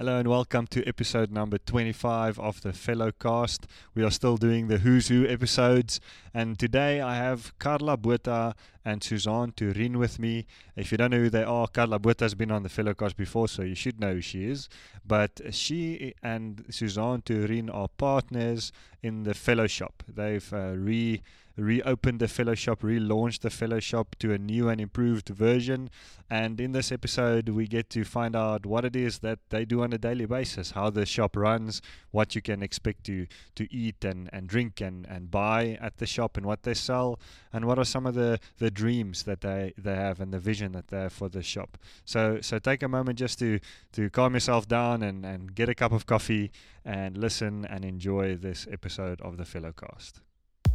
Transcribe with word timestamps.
Hello 0.00 0.16
and 0.16 0.28
welcome 0.28 0.66
to 0.68 0.82
episode 0.88 1.30
number 1.30 1.58
25 1.58 2.40
of 2.40 2.62
the 2.62 2.72
Fellow 2.72 3.12
Cast. 3.12 3.66
We 3.94 4.02
are 4.02 4.10
still 4.10 4.38
doing 4.38 4.68
the 4.68 4.78
Who's 4.78 5.08
Who 5.08 5.26
episodes, 5.28 6.00
and 6.32 6.58
today 6.58 7.02
I 7.02 7.16
have 7.16 7.52
Carla 7.58 7.98
Botha 7.98 8.54
and 8.82 9.04
Suzanne 9.04 9.52
Turin 9.52 9.98
with 9.98 10.18
me. 10.18 10.46
If 10.74 10.90
you 10.90 10.96
don't 10.96 11.10
know 11.10 11.18
who 11.18 11.28
they 11.28 11.42
are, 11.42 11.68
Carla 11.68 11.98
Botha 11.98 12.24
has 12.24 12.34
been 12.34 12.50
on 12.50 12.62
the 12.62 12.70
Fellow 12.70 12.94
Cast 12.94 13.18
before, 13.18 13.46
so 13.46 13.60
you 13.60 13.74
should 13.74 14.00
know 14.00 14.14
who 14.14 14.20
she 14.22 14.46
is. 14.46 14.70
But 15.06 15.38
she 15.50 16.14
and 16.22 16.64
Suzanne 16.70 17.20
Turin 17.20 17.68
are 17.68 17.88
partners 17.88 18.72
in 19.02 19.24
the 19.24 19.34
Fellow 19.34 19.66
Shop. 19.66 20.02
They've 20.08 20.50
uh, 20.50 20.76
re 20.76 21.20
reopened 21.60 22.20
the 22.20 22.28
fellow 22.28 22.54
shop, 22.54 22.82
relaunched 22.82 23.40
the 23.40 23.50
fellow 23.50 23.80
shop 23.80 24.16
to 24.18 24.32
a 24.32 24.38
new 24.38 24.68
and 24.68 24.80
improved 24.80 25.28
version. 25.28 25.90
And 26.28 26.60
in 26.60 26.72
this 26.72 26.92
episode, 26.92 27.48
we 27.48 27.66
get 27.66 27.90
to 27.90 28.04
find 28.04 28.36
out 28.36 28.66
what 28.66 28.84
it 28.84 28.94
is 28.94 29.18
that 29.20 29.38
they 29.50 29.64
do 29.64 29.82
on 29.82 29.92
a 29.92 29.98
daily 29.98 30.26
basis, 30.26 30.72
how 30.72 30.90
the 30.90 31.06
shop 31.06 31.36
runs, 31.36 31.82
what 32.10 32.34
you 32.34 32.42
can 32.42 32.62
expect 32.62 33.04
to, 33.04 33.26
to 33.56 33.72
eat 33.72 34.04
and, 34.04 34.30
and 34.32 34.48
drink 34.48 34.80
and, 34.80 35.06
and 35.06 35.30
buy 35.30 35.78
at 35.80 35.98
the 35.98 36.06
shop, 36.06 36.36
and 36.36 36.46
what 36.46 36.62
they 36.62 36.74
sell, 36.74 37.18
and 37.52 37.64
what 37.64 37.78
are 37.78 37.84
some 37.84 38.06
of 38.06 38.14
the, 38.14 38.38
the 38.58 38.70
dreams 38.70 39.24
that 39.24 39.40
they, 39.40 39.72
they 39.76 39.94
have 39.94 40.20
and 40.20 40.32
the 40.32 40.38
vision 40.38 40.72
that 40.72 40.88
they 40.88 40.98
have 40.98 41.12
for 41.12 41.28
the 41.28 41.42
shop. 41.42 41.78
So 42.04 42.40
so 42.40 42.58
take 42.58 42.82
a 42.82 42.88
moment 42.88 43.18
just 43.18 43.38
to, 43.38 43.60
to 43.92 44.10
calm 44.10 44.34
yourself 44.34 44.68
down 44.68 45.02
and, 45.02 45.24
and 45.24 45.54
get 45.54 45.68
a 45.68 45.74
cup 45.74 45.92
of 45.92 46.06
coffee 46.06 46.50
and 46.84 47.16
listen 47.16 47.64
and 47.64 47.84
enjoy 47.84 48.36
this 48.36 48.66
episode 48.70 49.20
of 49.20 49.36
the 49.36 49.44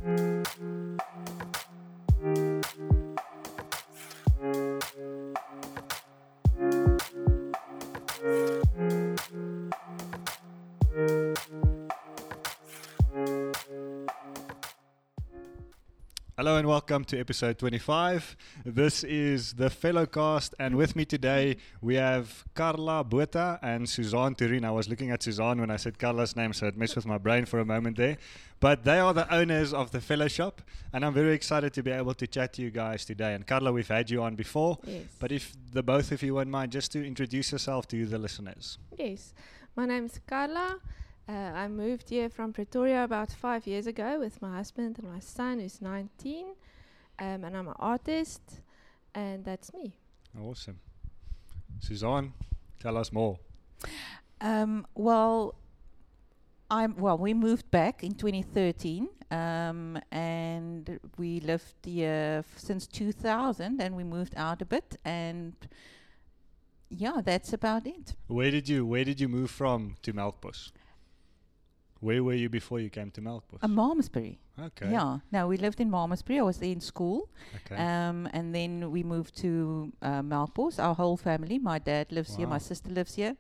Fellow 0.04 0.44
Cast. 10.96 11.65
Hello 16.38 16.58
and 16.58 16.68
welcome 16.68 17.06
to 17.06 17.18
episode 17.18 17.58
25. 17.60 18.36
This 18.66 19.06
is 19.06 19.54
the 19.54 19.70
Fellow 19.70 20.06
Cast, 20.06 20.54
and 20.60 20.76
with 20.76 20.94
me 20.94 21.06
today 21.06 21.56
we 21.82 21.96
have 21.96 22.44
Carla 22.54 23.06
Botha 23.06 23.58
and 23.62 23.88
Suzanne 23.88 24.36
Turin. 24.36 24.66
I 24.66 24.72
was 24.72 24.90
looking 24.90 25.12
at 25.12 25.24
Suzanne 25.24 25.62
when 25.62 25.72
I 25.72 25.78
said 25.78 25.98
Carla's 25.98 26.36
name, 26.36 26.52
so 26.52 26.68
it 26.68 26.76
messed 26.78 26.98
with 26.98 27.06
my 27.06 27.18
brain 27.18 27.46
for 27.46 27.60
a 27.62 27.66
moment 27.66 27.96
there. 27.96 28.18
But 28.60 28.84
they 28.84 29.00
are 29.00 29.14
the 29.14 29.34
owners 29.34 29.74
of 29.74 29.92
the 29.92 30.02
Fellow 30.02 30.28
Shop, 30.28 30.62
and 30.92 31.06
I'm 31.06 31.14
very 31.14 31.34
excited 31.34 31.72
to 31.74 31.82
be 31.84 31.92
able 31.92 32.14
to 32.16 32.28
chat 32.28 32.52
to 32.54 32.62
you 32.62 32.70
guys 32.70 33.06
today. 33.06 33.34
And 33.34 33.48
Carla, 33.48 33.72
we've 33.72 33.88
had 33.88 34.10
you 34.10 34.22
on 34.22 34.36
before, 34.36 34.78
Yes. 34.84 35.04
but 35.20 35.32
if 35.32 35.54
the 35.72 35.84
both 35.84 36.12
of 36.12 36.22
you 36.22 36.34
wouldn't 36.36 36.52
mind, 36.52 36.74
just 36.74 36.92
to 36.94 37.06
introduce 37.06 37.54
yourself 37.54 37.88
to 37.90 38.06
the 38.06 38.18
listeners. 38.18 38.78
Yes. 38.98 39.34
My 39.78 39.86
name 39.86 40.06
is 40.06 40.20
Carla. 40.28 40.80
Uh, 41.28 41.32
I 41.32 41.68
moved 41.68 42.10
here 42.10 42.30
from 42.30 42.54
Pretoria 42.54 43.04
about 43.04 43.32
five 43.32 43.66
years 43.66 43.88
ago 43.88 44.20
with 44.20 44.42
my 44.42 44.58
husband 44.58 45.00
and 45.00 45.12
my 45.12 45.20
son, 45.20 45.60
who's 45.60 45.82
19. 45.82 46.46
Um, 47.18 47.44
and 47.44 47.58
I'm 47.58 47.68
an 47.68 47.74
artist, 47.80 48.42
and 49.16 49.44
that's 49.44 49.74
me. 49.74 49.96
Awesome. 50.40 50.80
Suzanne, 51.80 52.34
tell 52.80 52.98
us 52.98 53.12
more. 53.12 53.40
Um, 54.40 54.86
well, 54.94 55.56
I'm 56.70 56.96
well. 56.98 57.18
We 57.18 57.34
moved 57.34 57.72
back 57.72 58.04
in 58.04 58.14
2013, 58.14 59.08
um, 59.32 60.00
and 60.12 61.00
we 61.18 61.40
lived 61.40 61.74
here 61.84 62.44
f- 62.46 62.60
since 62.60 62.86
2000, 62.88 63.82
and 63.82 63.96
we 63.96 64.04
moved 64.04 64.34
out 64.36 64.62
a 64.62 64.66
bit, 64.66 64.98
and 65.06 65.54
yeah, 66.90 67.22
that's 67.24 67.54
about 67.54 67.88
it. 67.88 68.16
Where 68.28 68.52
did 68.52 68.68
you 68.68 68.86
Where 68.86 69.06
did 69.06 69.20
you 69.20 69.30
move 69.30 69.52
from 69.52 69.96
to 70.04 70.14
Melkbos? 70.14 70.72
Where 72.02 72.24
were 72.24 72.34
you 72.34 72.50
before 72.50 72.80
you 72.80 72.90
came 72.90 73.10
to 73.12 73.22
Melkbos? 73.22 73.60
Uh, 73.64 73.68
Malmesbury. 73.68 74.38
okay. 74.60 74.92
Yeah. 74.92 75.20
No, 75.32 75.48
we 75.48 75.58
lived 75.58 75.80
in 75.80 75.90
Malmesbury. 75.90 76.40
I 76.40 76.44
was 76.44 76.58
there 76.58 76.72
in 76.72 76.82
school, 76.82 77.30
Okay. 77.56 77.76
um, 77.82 78.28
and 78.34 78.54
then 78.54 78.92
we 78.92 79.02
moved 79.04 79.36
to 79.38 79.92
uh, 80.02 80.22
Melkbos. 80.22 80.78
Our 80.80 80.94
whole 80.96 81.18
family. 81.18 81.58
My 81.60 81.80
dad 81.80 82.12
lives 82.12 82.36
here. 82.36 82.48
My 82.48 82.60
sister 82.60 82.90
lives 82.92 83.16
here. 83.16 83.36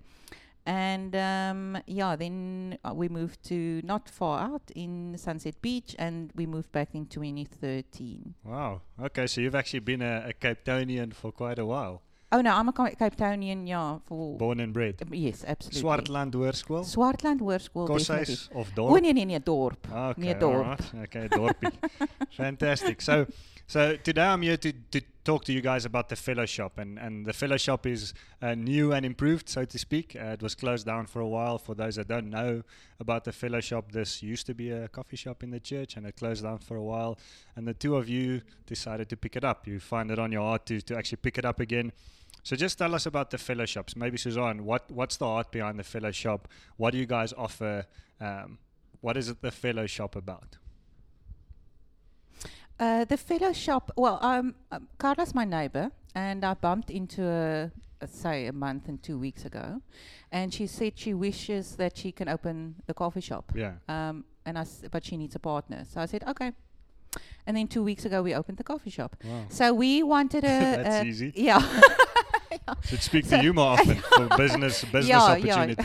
And 0.67 1.15
um, 1.15 1.77
yeah, 1.85 2.15
then 2.15 2.77
uh, 2.83 2.91
we 2.95 3.07
moved 3.07 3.43
to 3.49 3.81
not 3.83 4.09
far 4.09 4.39
out 4.39 4.71
in 4.73 5.15
Sunset 5.17 5.61
Beach, 5.61 5.95
and 5.99 6.31
we 6.35 6.47
moved 6.47 6.71
back 6.71 6.95
in 6.95 7.05
2013. 7.05 8.33
wow. 8.43 8.81
Okay, 8.99 9.27
so 9.27 9.41
you've 9.41 9.53
actually 9.53 9.81
been 9.81 10.01
a, 10.01 10.25
a 10.29 10.33
Cape 10.33 10.63
Townian 10.65 11.13
for 11.13 11.31
quite 11.31 11.59
a 11.59 11.65
while. 11.65 12.01
Oh 12.35 12.41
no, 12.41 12.51
I'm 12.51 12.67
a 12.67 12.73
Ca- 12.73 12.95
Cape 12.99 13.15
Townian, 13.15 13.65
yeah, 13.65 13.99
for 14.05 14.37
Born 14.37 14.59
and 14.59 14.73
bred. 14.73 14.95
um, 15.01 15.13
yes, 15.13 15.45
absolutely. 15.47 15.81
Swartland 15.81 16.33
Hoërskool. 16.33 16.83
Swartland 16.83 17.39
Hoërskool. 17.39 17.87
Koshuis 17.87 18.49
of 18.53 18.67
Oh 18.67 18.75
Dorp. 18.75 19.01
nee 19.01 19.13
nee 19.13 19.25
nee, 19.25 19.39
dorp. 19.39 19.77
Okay, 19.89 20.21
near 20.21 20.35
Dorp. 20.35 20.55
alright. 20.55 20.93
Okay, 21.03 21.27
Dorpie. 21.29 21.71
Fantastic. 22.41 23.01
So, 23.01 23.25
so 23.67 23.95
today 23.95 24.23
I'm 24.23 24.41
here 24.41 24.57
to, 24.57 24.73
to 24.91 25.01
talk 25.23 25.43
to 25.45 25.53
you 25.53 25.59
guys 25.59 25.85
about 25.85 26.09
the 26.09 26.15
Fellow 26.15 26.45
Shop, 26.45 26.77
and, 26.77 26.99
and 26.99 27.25
the 27.25 27.33
Fellow 27.33 27.57
Shop 27.57 27.85
is 27.87 28.13
uh, 28.41 28.53
new 28.53 28.93
and 28.93 29.05
improved, 29.05 29.49
so 29.49 29.65
to 29.65 29.79
speak. 29.79 30.15
Uh, 30.15 30.25
it 30.27 30.43
was 30.43 30.53
closed 30.53 30.85
down 30.85 31.07
for 31.07 31.19
a 31.19 31.27
while. 31.27 31.57
For 31.57 31.73
those 31.73 31.95
that 31.95 32.07
don't 32.07 32.29
know 32.29 32.61
about 32.99 33.23
the 33.23 33.31
Fellow 33.31 33.59
Shop, 33.59 33.91
this 33.91 34.21
used 34.21 34.45
to 34.45 34.53
be 34.53 34.69
a 34.69 34.87
coffee 34.87 35.17
shop 35.17 35.41
in 35.41 35.49
the 35.49 35.59
church, 35.59 35.97
and 35.97 36.05
it 36.05 36.15
closed 36.15 36.43
down 36.43 36.59
for 36.59 36.77
a 36.77 36.83
while. 36.83 37.17
And 37.55 37.67
the 37.67 37.73
two 37.73 37.95
of 37.95 38.07
you 38.07 38.41
decided 38.67 39.09
to 39.09 39.17
pick 39.17 39.35
it 39.35 39.43
up. 39.43 39.67
You 39.67 39.79
find 39.79 40.11
it 40.11 40.19
on 40.19 40.31
your 40.31 40.43
heart 40.43 40.67
to, 40.67 40.79
to 40.81 40.95
actually 40.95 41.17
pick 41.17 41.37
it 41.39 41.45
up 41.45 41.59
again. 41.59 41.91
So 42.43 42.55
just 42.55 42.77
tell 42.77 42.93
us 42.93 43.07
about 43.07 43.31
the 43.31 43.39
Fellow 43.39 43.65
Shops. 43.65 43.95
Maybe 43.95 44.17
Suzanne, 44.17 44.63
what 44.63 44.91
what's 44.91 45.17
the 45.17 45.25
heart 45.25 45.51
behind 45.51 45.79
the 45.79 45.83
Fellow 45.83 46.11
Shop? 46.11 46.47
What 46.77 46.91
do 46.91 46.99
you 46.99 47.07
guys 47.07 47.33
offer? 47.33 47.87
Um, 48.21 48.59
what 49.01 49.17
is 49.17 49.29
it 49.29 49.41
the 49.41 49.51
Fellow 49.51 49.87
Shop 49.87 50.15
about? 50.15 50.57
Uh, 52.79 53.05
the 53.05 53.17
fellow 53.17 53.53
shop. 53.53 53.91
Well, 53.95 54.19
um, 54.21 54.55
um, 54.71 54.87
Carla's 54.97 55.33
my 55.33 55.45
neighbor, 55.45 55.91
and 56.13 56.43
I 56.43 56.53
bumped 56.55 56.89
into 56.89 57.21
her, 57.21 57.71
uh, 58.01 58.05
say, 58.07 58.47
a 58.47 58.53
month 58.53 58.87
and 58.89 59.01
two 59.01 59.17
weeks 59.17 59.45
ago, 59.45 59.81
and 60.31 60.53
she 60.53 60.67
said 60.67 60.93
she 60.95 61.13
wishes 61.13 61.77
that 61.77 61.95
she 61.97 62.11
can 62.11 62.27
open 62.27 62.75
the 62.85 62.93
coffee 62.93 63.21
shop. 63.21 63.51
Yeah. 63.55 63.73
Um, 63.87 64.25
and 64.45 64.57
I, 64.57 64.61
s- 64.61 64.83
but 64.91 65.05
she 65.05 65.15
needs 65.17 65.35
a 65.35 65.39
partner. 65.39 65.85
So 65.89 66.01
I 66.01 66.05
said, 66.05 66.23
okay. 66.27 66.51
And 67.47 67.55
then 67.55 67.67
two 67.67 67.81
weeks 67.83 68.03
ago, 68.05 68.21
we 68.21 68.35
opened 68.35 68.57
the 68.57 68.63
coffee 68.63 68.89
shop. 68.89 69.15
Wow. 69.23 69.45
So 69.49 69.73
we 69.73 70.03
wanted 70.03 70.43
a. 70.43 70.47
That's 70.47 71.03
a- 71.03 71.05
easy. 71.05 71.31
Yeah. 71.35 71.61
Should 72.83 73.01
speak 73.01 73.27
to 73.29 73.41
you 73.43 73.53
more 73.53 73.67
often 73.77 73.97
for 73.97 74.27
business 74.37 74.83
business 74.91 75.07
Yeah, 75.07 75.35
yeah. 75.35 75.75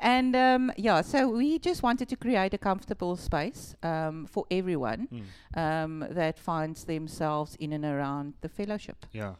Opportunities. 0.00 0.34
and 0.34 0.36
um, 0.36 0.72
yeah, 0.76 1.02
so 1.02 1.28
we 1.28 1.58
just 1.58 1.82
wanted 1.82 2.08
to 2.08 2.16
create 2.16 2.54
a 2.54 2.58
comfortable 2.58 3.16
space 3.16 3.76
um, 3.82 4.26
for 4.26 4.44
everyone 4.50 5.08
Mm, 5.12 5.24
um, 5.56 6.04
that 6.14 6.38
finds 6.38 6.84
themselves 6.84 7.56
in 7.58 7.72
and 7.72 7.84
around 7.84 8.34
the 8.40 8.48
fellowship. 8.48 9.06
yeah. 9.12 9.34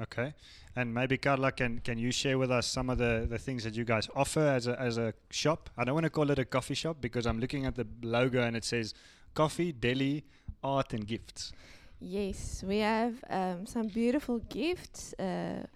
Okay. 0.00 0.34
And 0.76 0.92
maybe 0.92 1.16
Carla, 1.18 1.52
can 1.52 1.80
can 1.80 1.98
you 1.98 2.12
share 2.12 2.36
with 2.38 2.50
us 2.50 2.66
some 2.66 2.92
of 2.92 2.98
the, 2.98 3.26
the 3.30 3.38
things 3.38 3.62
that 3.62 3.74
you 3.76 3.84
guys 3.84 4.08
offer 4.14 4.40
as 4.56 4.66
a 4.66 4.74
as 4.80 4.98
a 4.98 5.12
shop? 5.30 5.70
I 5.78 5.84
don't 5.84 5.94
want 5.94 6.04
to 6.06 6.10
call 6.10 6.30
it 6.30 6.38
a 6.38 6.44
coffee 6.44 6.74
shop 6.74 6.96
because 7.00 7.26
I'm 7.30 7.38
looking 7.38 7.66
at 7.66 7.74
the 7.74 7.86
logo 8.02 8.42
and 8.42 8.56
it 8.56 8.64
says 8.64 8.94
coffee, 9.34 9.72
deli, 9.72 10.24
art 10.62 10.94
and 10.94 11.06
gifts. 11.06 11.52
Yes, 12.00 12.64
we 12.66 12.78
have 12.80 13.14
um, 13.30 13.66
some 13.66 13.86
beautiful 13.88 14.40
gifts. 14.48 15.14
Uh, 15.18 15.66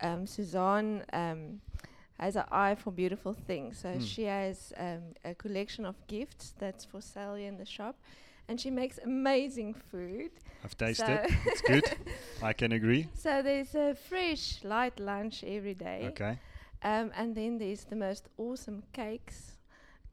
um, 0.00 0.26
Suzanne 0.26 1.02
um, 1.12 1.60
has 2.20 2.36
an 2.36 2.44
eye 2.52 2.74
for 2.76 2.92
beautiful 2.92 3.32
things, 3.34 3.78
so 3.78 3.88
Mm. 3.88 4.02
she 4.14 4.24
has 4.24 4.72
um, 4.76 5.02
a 5.24 5.34
collection 5.34 5.84
of 5.86 5.96
gifts 6.06 6.54
that's 6.58 6.84
for 6.84 7.00
sale 7.00 7.34
in 7.34 7.56
the 7.56 7.64
shop, 7.64 7.96
and 8.48 8.60
she 8.60 8.70
makes 8.70 8.98
amazing 9.04 9.74
food. 9.74 10.30
I've 10.64 10.76
tasted. 10.76 11.06
So- 11.06 11.36
it's 11.50 11.62
good. 11.62 11.84
I 12.42 12.52
can 12.52 12.72
agree. 12.72 13.08
So 13.14 13.42
there's 13.42 13.74
a 13.74 13.94
fresh, 13.94 14.62
light 14.64 15.00
lunch 15.00 15.44
every 15.44 15.74
day. 15.74 16.06
Okay. 16.10 16.38
Um, 16.82 17.10
and 17.16 17.34
then 17.34 17.58
there's 17.58 17.84
the 17.84 17.96
most 17.96 18.28
awesome 18.38 18.82
cakes. 18.92 19.58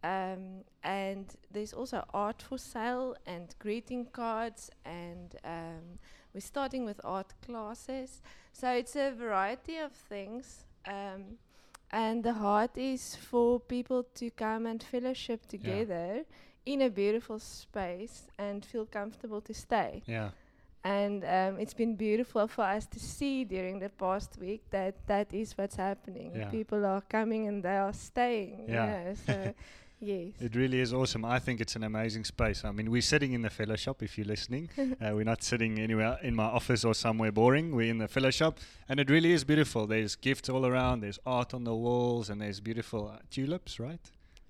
Um, 0.04 0.64
and 0.84 1.26
there's 1.52 1.74
also 1.74 2.04
art 2.14 2.42
for 2.42 2.58
sale 2.58 3.16
and 3.26 3.56
greeting 3.60 4.06
cards. 4.12 4.70
And 4.86 5.36
um, 5.44 6.00
we're 6.34 6.42
starting 6.42 6.86
with 6.86 7.00
art 7.04 7.34
classes. 7.46 8.22
So 8.54 8.70
it's 8.72 8.96
a 8.96 9.12
variety 9.12 9.78
of 9.78 9.92
things. 9.94 10.66
Um, 10.86 11.38
and 11.92 12.24
the 12.24 12.34
heart 12.34 12.78
is 12.78 13.16
for 13.16 13.60
people 13.60 14.04
to 14.16 14.30
come 14.32 14.66
and 14.66 14.82
fellowship 14.84 15.46
together 15.48 16.24
in 16.66 16.82
a 16.82 16.90
beautiful 16.90 17.40
space 17.40 18.28
and 18.38 18.66
feel 18.66 18.86
comfortable 18.86 19.42
to 19.42 19.54
stay. 19.54 20.02
Yeah. 20.06 20.30
And 20.84 21.24
um, 21.24 21.60
it's 21.60 21.74
been 21.74 21.96
beautiful 21.96 22.48
for 22.48 22.64
us 22.64 22.86
to 22.88 23.00
see 23.00 23.44
during 23.44 23.80
the 23.80 23.90
past 23.90 24.38
week 24.40 24.64
that 24.72 24.96
that 25.08 25.34
is 25.34 25.58
what's 25.58 25.76
happening. 25.76 26.32
Yeah. 26.36 26.50
People 26.50 26.86
are 26.86 27.02
coming 27.02 27.48
and 27.48 27.64
they 27.64 27.78
are 27.78 27.94
staying. 27.94 28.66
you 28.68 28.74
Yeah. 28.76 28.86
know, 29.04 29.14
so 29.26 29.54
Yes. 30.00 30.34
It 30.40 30.56
really 30.56 30.80
is 30.80 30.94
awesome. 30.94 31.26
I 31.26 31.40
think 31.40 31.60
it's 31.60 31.76
an 31.76 31.84
amazing 31.84 32.24
space. 32.24 32.64
I 32.64 32.72
mean, 32.72 32.92
we're 32.92 33.02
sitting 33.02 33.34
in 33.34 33.42
the 33.42 33.50
fellowship 33.50 34.04
if 34.04 34.18
you're 34.18 34.28
listening. 34.28 34.70
uh, 34.78 35.12
we're 35.14 35.24
not 35.24 35.44
sitting 35.44 35.80
anywhere 35.80 36.20
in 36.22 36.36
my 36.36 36.44
office 36.46 36.86
or 36.86 36.94
somewhere 36.94 37.32
boring. 37.32 37.76
We're 37.76 37.90
in 37.90 37.98
the 37.98 38.08
fellowship, 38.08 38.60
and 38.88 39.00
it 39.00 39.10
really 39.10 39.32
is 39.32 39.44
beautiful. 39.44 39.88
There's 39.88 40.16
gifts 40.16 40.50
all 40.50 40.66
around, 40.66 41.02
there's 41.02 41.20
art 41.26 41.54
on 41.54 41.64
the 41.64 41.74
walls, 41.76 42.30
and 42.30 42.42
there's 42.42 42.60
beautiful 42.60 43.10
uh, 43.14 43.20
tulips, 43.32 43.80
right? 43.80 44.00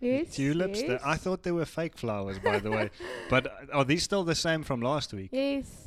yes. 0.02 0.36
Tulips. 0.36 0.82
Yes. 0.82 1.02
I 1.04 1.16
thought 1.16 1.44
they 1.44 1.52
were 1.52 1.66
fake 1.66 1.98
flowers, 1.98 2.40
by 2.40 2.60
the 2.60 2.70
way. 2.72 2.90
But 3.30 3.48
uh, 3.48 3.78
are 3.78 3.86
these 3.86 4.04
still 4.04 4.24
the 4.24 4.36
same 4.36 4.64
from 4.64 4.82
last 4.82 5.14
week? 5.14 5.30
yes. 5.32 5.84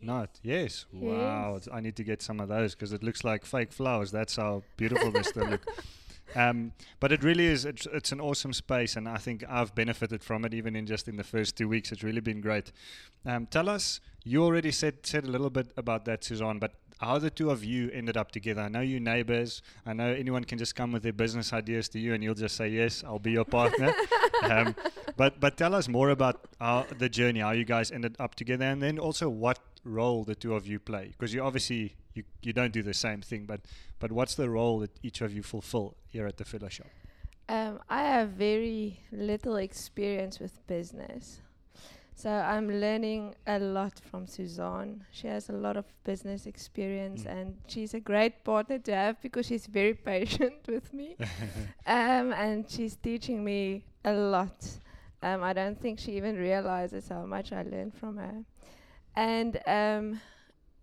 Not. 0.00 0.38
Yes. 0.42 0.84
Wow. 0.92 1.54
Yes. 1.54 1.68
I 1.72 1.80
need 1.80 1.96
to 1.96 2.04
get 2.04 2.20
some 2.20 2.38
of 2.38 2.48
those 2.48 2.74
because 2.74 2.92
it 2.92 3.02
looks 3.02 3.24
like 3.24 3.46
fake 3.46 3.72
flowers. 3.72 4.10
That's 4.10 4.36
how 4.36 4.62
beautiful 4.76 5.10
they 5.10 5.22
still 5.22 5.46
look. 5.46 5.64
Um, 6.34 6.72
but 7.00 7.12
it 7.12 7.22
really 7.22 7.46
is. 7.46 7.64
It's, 7.64 7.86
it's 7.86 8.12
an 8.12 8.20
awesome 8.20 8.52
space, 8.52 8.96
and 8.96 9.08
I 9.08 9.18
think 9.18 9.44
I've 9.48 9.74
benefited 9.74 10.22
from 10.22 10.44
it 10.44 10.54
even 10.54 10.74
in 10.76 10.86
just 10.86 11.08
in 11.08 11.16
the 11.16 11.24
first 11.24 11.56
two 11.56 11.68
weeks. 11.68 11.92
It's 11.92 12.02
really 12.02 12.20
been 12.20 12.40
great. 12.40 12.72
Um, 13.24 13.46
tell 13.46 13.68
us. 13.68 14.00
You 14.26 14.42
already 14.42 14.72
said 14.72 15.06
said 15.06 15.24
a 15.24 15.28
little 15.28 15.50
bit 15.50 15.70
about 15.76 16.06
that, 16.06 16.24
Suzanne. 16.24 16.58
But 16.58 16.72
how 16.98 17.18
the 17.18 17.30
two 17.30 17.50
of 17.50 17.62
you 17.62 17.90
ended 17.90 18.16
up 18.16 18.30
together? 18.32 18.62
I 18.62 18.68
know 18.68 18.80
you 18.80 18.98
neighbors. 18.98 19.60
I 19.84 19.92
know 19.92 20.06
anyone 20.06 20.44
can 20.44 20.56
just 20.56 20.74
come 20.74 20.92
with 20.92 21.02
their 21.02 21.12
business 21.12 21.52
ideas 21.52 21.88
to 21.90 21.98
you, 21.98 22.14
and 22.14 22.24
you'll 22.24 22.34
just 22.34 22.56
say 22.56 22.68
yes, 22.68 23.04
I'll 23.04 23.18
be 23.18 23.32
your 23.32 23.44
partner. 23.44 23.92
um, 24.42 24.74
but 25.16 25.40
but 25.40 25.56
tell 25.56 25.74
us 25.74 25.88
more 25.88 26.10
about 26.10 26.46
how 26.58 26.86
the 26.98 27.08
journey, 27.08 27.40
how 27.40 27.50
you 27.52 27.64
guys 27.64 27.90
ended 27.90 28.16
up 28.18 28.34
together, 28.34 28.64
and 28.64 28.82
then 28.82 28.98
also 28.98 29.28
what 29.28 29.58
role 29.84 30.24
the 30.24 30.34
two 30.34 30.54
of 30.54 30.66
you 30.66 30.78
play. 30.78 31.08
Because 31.08 31.34
you 31.34 31.42
obviously 31.42 31.96
you, 32.14 32.22
you 32.42 32.52
don't 32.52 32.72
do 32.72 32.82
the 32.82 32.94
same 32.94 33.20
thing, 33.20 33.46
but 33.46 33.60
but 33.98 34.12
what's 34.12 34.34
the 34.34 34.48
role 34.48 34.78
that 34.80 34.90
each 35.02 35.20
of 35.20 35.32
you 35.32 35.42
fulfill 35.42 35.96
here 36.08 36.26
at 36.26 36.36
the 36.36 36.44
Fellow 36.44 36.68
Shop? 36.68 36.86
Um, 37.48 37.80
I 37.90 38.02
have 38.02 38.30
very 38.30 39.00
little 39.12 39.56
experience 39.56 40.40
with 40.40 40.66
business. 40.66 41.40
So 42.16 42.30
I'm 42.30 42.68
learning 42.70 43.34
a 43.46 43.58
lot 43.58 44.00
from 44.10 44.26
Suzanne. 44.28 45.04
She 45.10 45.26
has 45.26 45.48
a 45.48 45.52
lot 45.52 45.76
of 45.76 45.84
business 46.04 46.46
experience 46.46 47.24
Mm. 47.24 47.32
and 47.32 47.56
she's 47.66 47.92
a 47.92 48.00
great 48.00 48.44
partner 48.44 48.78
to 48.78 48.94
have 48.94 49.20
because 49.20 49.46
she's 49.46 49.66
very 49.66 49.94
patient 50.12 50.66
with 50.68 50.92
me. 50.94 51.16
um, 51.86 52.32
and 52.32 52.70
she's 52.70 52.96
teaching 52.96 53.42
me 53.44 53.84
a 54.04 54.12
lot. 54.12 54.56
Um, 55.22 55.42
I 55.42 55.52
don't 55.52 55.78
think 55.80 55.98
she 55.98 56.12
even 56.12 56.36
realizes 56.36 57.08
how 57.08 57.26
much 57.26 57.52
I 57.52 57.62
learn 57.62 57.90
from 57.90 58.16
her. 58.16 58.44
And 59.16 59.60
um, 59.66 60.20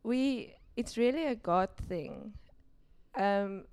we, 0.04 0.54
it's 0.76 0.98
really 0.98 1.26
a 1.26 1.36
God 1.36 1.70
thing. 1.88 2.34
Um, 3.16 3.66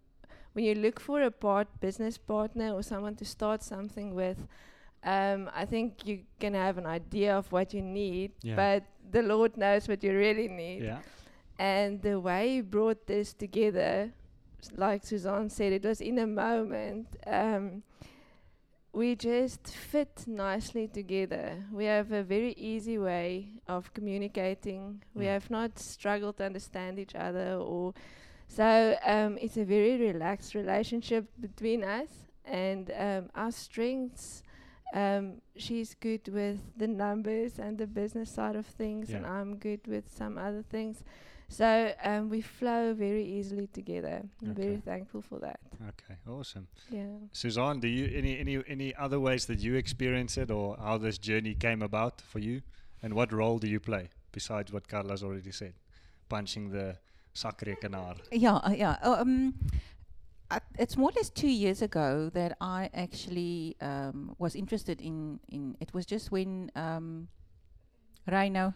when 0.52 0.64
you 0.64 0.74
look 0.74 0.98
for 1.00 1.22
a 1.22 1.30
part 1.30 1.68
business 1.80 2.18
partner 2.18 2.72
or 2.74 2.82
someone 2.82 3.14
to 3.16 3.24
start 3.24 3.62
something 3.62 4.14
with, 4.14 4.38
um, 5.04 5.48
I 5.54 5.64
think 5.64 6.06
you 6.06 6.20
can 6.40 6.54
have 6.54 6.76
an 6.78 6.86
idea 6.86 7.36
of 7.36 7.50
what 7.52 7.72
you 7.72 7.82
need, 7.82 8.32
Yeah. 8.42 8.56
but 8.56 8.82
the 9.12 9.22
Lord 9.22 9.56
knows 9.56 9.86
what 9.88 10.02
you 10.02 10.12
really 10.16 10.48
need. 10.48 10.82
yeah. 10.82 10.98
And 11.58 12.02
the 12.02 12.18
way 12.20 12.48
he 12.56 12.60
brought 12.62 13.06
this 13.06 13.32
together, 13.32 14.12
like 14.76 15.04
Suzanne 15.04 15.48
said, 15.50 15.72
it 15.72 15.84
was 15.84 16.00
in 16.00 16.18
a 16.18 16.26
moment. 16.26 17.06
Um, 17.26 17.82
we 18.92 19.14
just 19.14 19.66
fit 19.68 20.24
nicely 20.26 20.88
together. 20.88 21.64
We 21.72 21.84
have 21.84 22.10
a 22.12 22.22
very 22.22 22.52
easy 22.52 22.98
way 22.98 23.48
of 23.68 23.92
communicating. 23.94 25.02
We 25.14 25.24
Mm. 25.24 25.32
have 25.34 25.50
not 25.50 25.78
struggled 25.78 26.36
to 26.38 26.44
understand 26.44 26.98
each 26.98 27.14
other, 27.14 27.54
or 27.56 27.94
so 28.48 28.96
um, 29.04 29.38
it's 29.40 29.56
a 29.56 29.64
very 29.64 29.96
relaxed 29.98 30.54
relationship 30.54 31.26
between 31.40 31.84
us. 31.84 32.08
And 32.44 32.90
um, 32.96 33.28
our 33.34 33.52
strengths, 33.52 34.42
um, 34.94 35.42
she's 35.56 35.94
good 35.94 36.26
with 36.28 36.58
the 36.78 36.86
numbers 36.88 37.58
and 37.58 37.76
the 37.76 37.86
business 37.86 38.30
side 38.30 38.56
of 38.56 38.66
things, 38.66 39.10
and 39.10 39.26
I'm 39.26 39.56
good 39.58 39.86
with 39.86 40.10
some 40.10 40.38
other 40.38 40.62
things. 40.62 41.04
So 41.48 41.92
um, 42.04 42.28
we 42.28 42.40
flow 42.42 42.92
very 42.94 43.24
easily 43.24 43.68
together. 43.68 44.22
I'm 44.42 44.54
very 44.54 44.76
thankful 44.76 45.22
for 45.22 45.38
that. 45.40 45.58
Okay. 45.88 46.16
Awesome. 46.28 46.68
Yeah. 46.90 47.06
Suzanne, 47.32 47.80
do 47.80 47.88
you 47.88 48.10
any 48.14 48.38
any 48.38 48.62
any 48.68 48.94
other 48.96 49.18
ways 49.18 49.46
that 49.46 49.58
you 49.58 49.74
experience 49.74 50.36
it, 50.36 50.50
or 50.50 50.76
how 50.76 50.98
this 50.98 51.18
journey 51.18 51.54
came 51.54 51.82
about 51.82 52.20
for 52.20 52.38
you, 52.38 52.60
and 53.02 53.14
what 53.14 53.32
role 53.32 53.58
do 53.58 53.66
you 53.66 53.80
play 53.80 54.10
besides 54.32 54.72
what 54.72 54.88
Carla's 54.88 55.22
already 55.22 55.50
said, 55.50 55.72
punching 56.28 56.70
the 56.70 56.96
sakrekenaar? 57.34 58.16
Yeah, 58.30 58.56
uh, 58.56 58.74
yeah. 58.76 58.96
uh, 59.02 59.20
Um, 59.20 59.54
I, 60.50 60.60
it's 60.78 60.96
more 60.96 61.10
or 61.10 61.16
less 61.16 61.30
two 61.30 61.48
years 61.50 61.82
ago 61.82 62.30
that 62.34 62.56
I 62.60 62.90
actually 62.92 63.76
um, 63.80 64.34
was 64.38 64.54
interested 64.54 65.00
in, 65.00 65.40
in. 65.48 65.76
It 65.80 65.94
was 65.94 66.04
just 66.06 66.30
when 66.30 66.70
um, 66.76 67.28
Rhino 68.26 68.74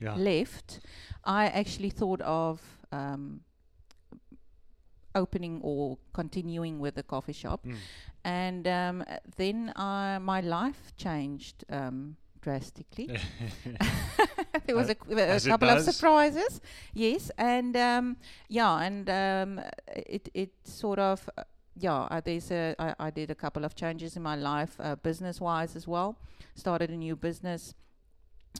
Yeah. 0.00 0.14
left, 0.16 0.80
I 1.24 1.46
actually 1.46 1.90
thought 1.90 2.20
of 2.22 2.60
um, 2.92 3.40
opening 5.14 5.60
or 5.62 5.98
continuing 6.12 6.78
with 6.78 6.94
the 6.94 7.02
coffee 7.02 7.32
shop, 7.32 7.64
Mm. 7.64 7.76
and 8.24 8.68
um, 8.68 9.04
then 9.36 9.72
I, 9.76 10.18
my 10.18 10.40
life 10.40 10.92
changed 10.96 11.64
um, 11.70 12.16
drastically. 12.40 13.06
there 14.66 14.76
was 14.76 14.90
a, 14.90 14.96
a 15.36 15.40
couple 15.40 15.68
of 15.68 15.82
surprises, 15.82 16.60
yes, 16.94 17.30
and 17.38 17.76
um, 17.76 18.16
yeah, 18.48 18.80
and 18.86 19.08
um, 19.10 19.60
it 19.88 20.28
it 20.34 20.50
sort 20.64 20.98
of 20.98 21.28
uh, 21.36 21.42
yeah. 21.80 22.02
Uh, 22.10 22.20
there's 22.24 22.50
a 22.50 22.74
I, 22.78 22.94
I 23.06 23.10
did 23.10 23.30
a 23.30 23.34
couple 23.34 23.64
of 23.64 23.74
changes 23.74 24.16
in 24.16 24.22
my 24.22 24.36
life, 24.36 24.76
uh, 24.78 24.94
business 24.96 25.40
wise 25.40 25.74
as 25.76 25.88
well. 25.88 26.16
Started 26.54 26.90
a 26.90 26.96
new 26.96 27.16
business, 27.16 27.74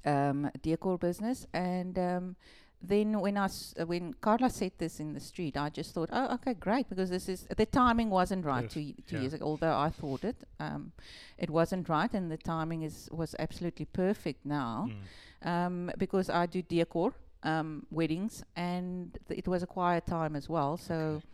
um, 0.05 0.51
decor 0.63 0.99
business, 0.99 1.47
and 1.53 1.99
um, 1.99 2.37
then 2.81 3.21
when 3.21 3.37
I 3.37 3.47
s- 3.47 3.75
uh, 3.81 3.87
when 3.87 4.15
Carla 4.21 4.51
said 4.51 4.73
this 4.79 5.01
in 5.01 5.13
the 5.13 5.21
street, 5.21 5.57
I 5.57 5.69
just 5.71 5.93
thought, 5.95 6.11
oh, 6.13 6.35
okay, 6.35 6.55
great, 6.55 6.89
because 6.89 7.11
this 7.11 7.29
is 7.29 7.47
the 7.57 7.67
timing 7.67 8.09
wasn't 8.11 8.45
right 8.45 8.65
Perf- 8.67 8.71
two, 8.73 8.81
y- 8.81 8.95
two 9.07 9.17
yeah. 9.17 9.21
years 9.23 9.35
ago. 9.35 9.45
Although 9.47 9.77
I 9.77 9.91
thought 9.91 10.25
it, 10.25 10.37
um, 10.61 10.93
it 11.37 11.51
wasn't 11.51 11.89
right, 11.89 12.13
and 12.15 12.31
the 12.31 12.37
timing 12.37 12.83
is 12.83 13.09
was 13.11 13.35
absolutely 13.39 13.87
perfect 13.87 14.45
now 14.47 14.89
Mm. 14.89 15.49
um, 15.49 15.91
because 15.99 16.31
I 16.31 16.47
do 16.47 16.63
decor, 16.63 17.13
um, 17.43 17.85
weddings, 17.91 18.45
and 18.57 19.19
th- 19.29 19.39
it 19.39 19.49
was 19.49 19.63
a 19.63 19.67
quiet 19.67 20.07
time 20.07 20.37
as 20.37 20.49
well. 20.49 20.77
So, 20.77 20.95
Okay. 20.95 21.25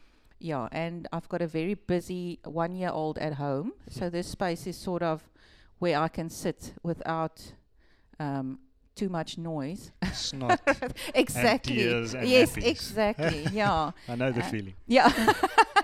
yeah, 0.40 0.68
and 0.72 1.06
I've 1.12 1.28
got 1.28 1.42
a 1.42 1.46
very 1.46 1.74
busy 1.74 2.38
one 2.44 2.74
year 2.74 2.90
old 2.90 3.18
at 3.18 3.34
home. 3.34 3.72
So, 3.90 4.08
this 4.10 4.28
space 4.28 4.66
is 4.66 4.76
sort 4.78 5.02
of 5.02 5.28
where 5.78 5.98
I 5.98 6.08
can 6.08 6.30
sit 6.30 6.72
without 6.82 7.52
um, 8.20 8.58
too 8.94 9.08
much 9.08 9.38
noise. 9.38 9.90
Snot. 10.12 10.60
exactly. 11.14 11.76
tears 11.76 12.14
and 12.14 12.28
yes, 12.28 12.52
nappies. 12.52 12.64
exactly. 12.66 13.46
yeah. 13.52 13.90
I 14.08 14.14
know 14.14 14.30
the 14.32 14.40
Uh, 14.44 14.48
feeling. 14.50 14.74
Yeah. 14.86 15.10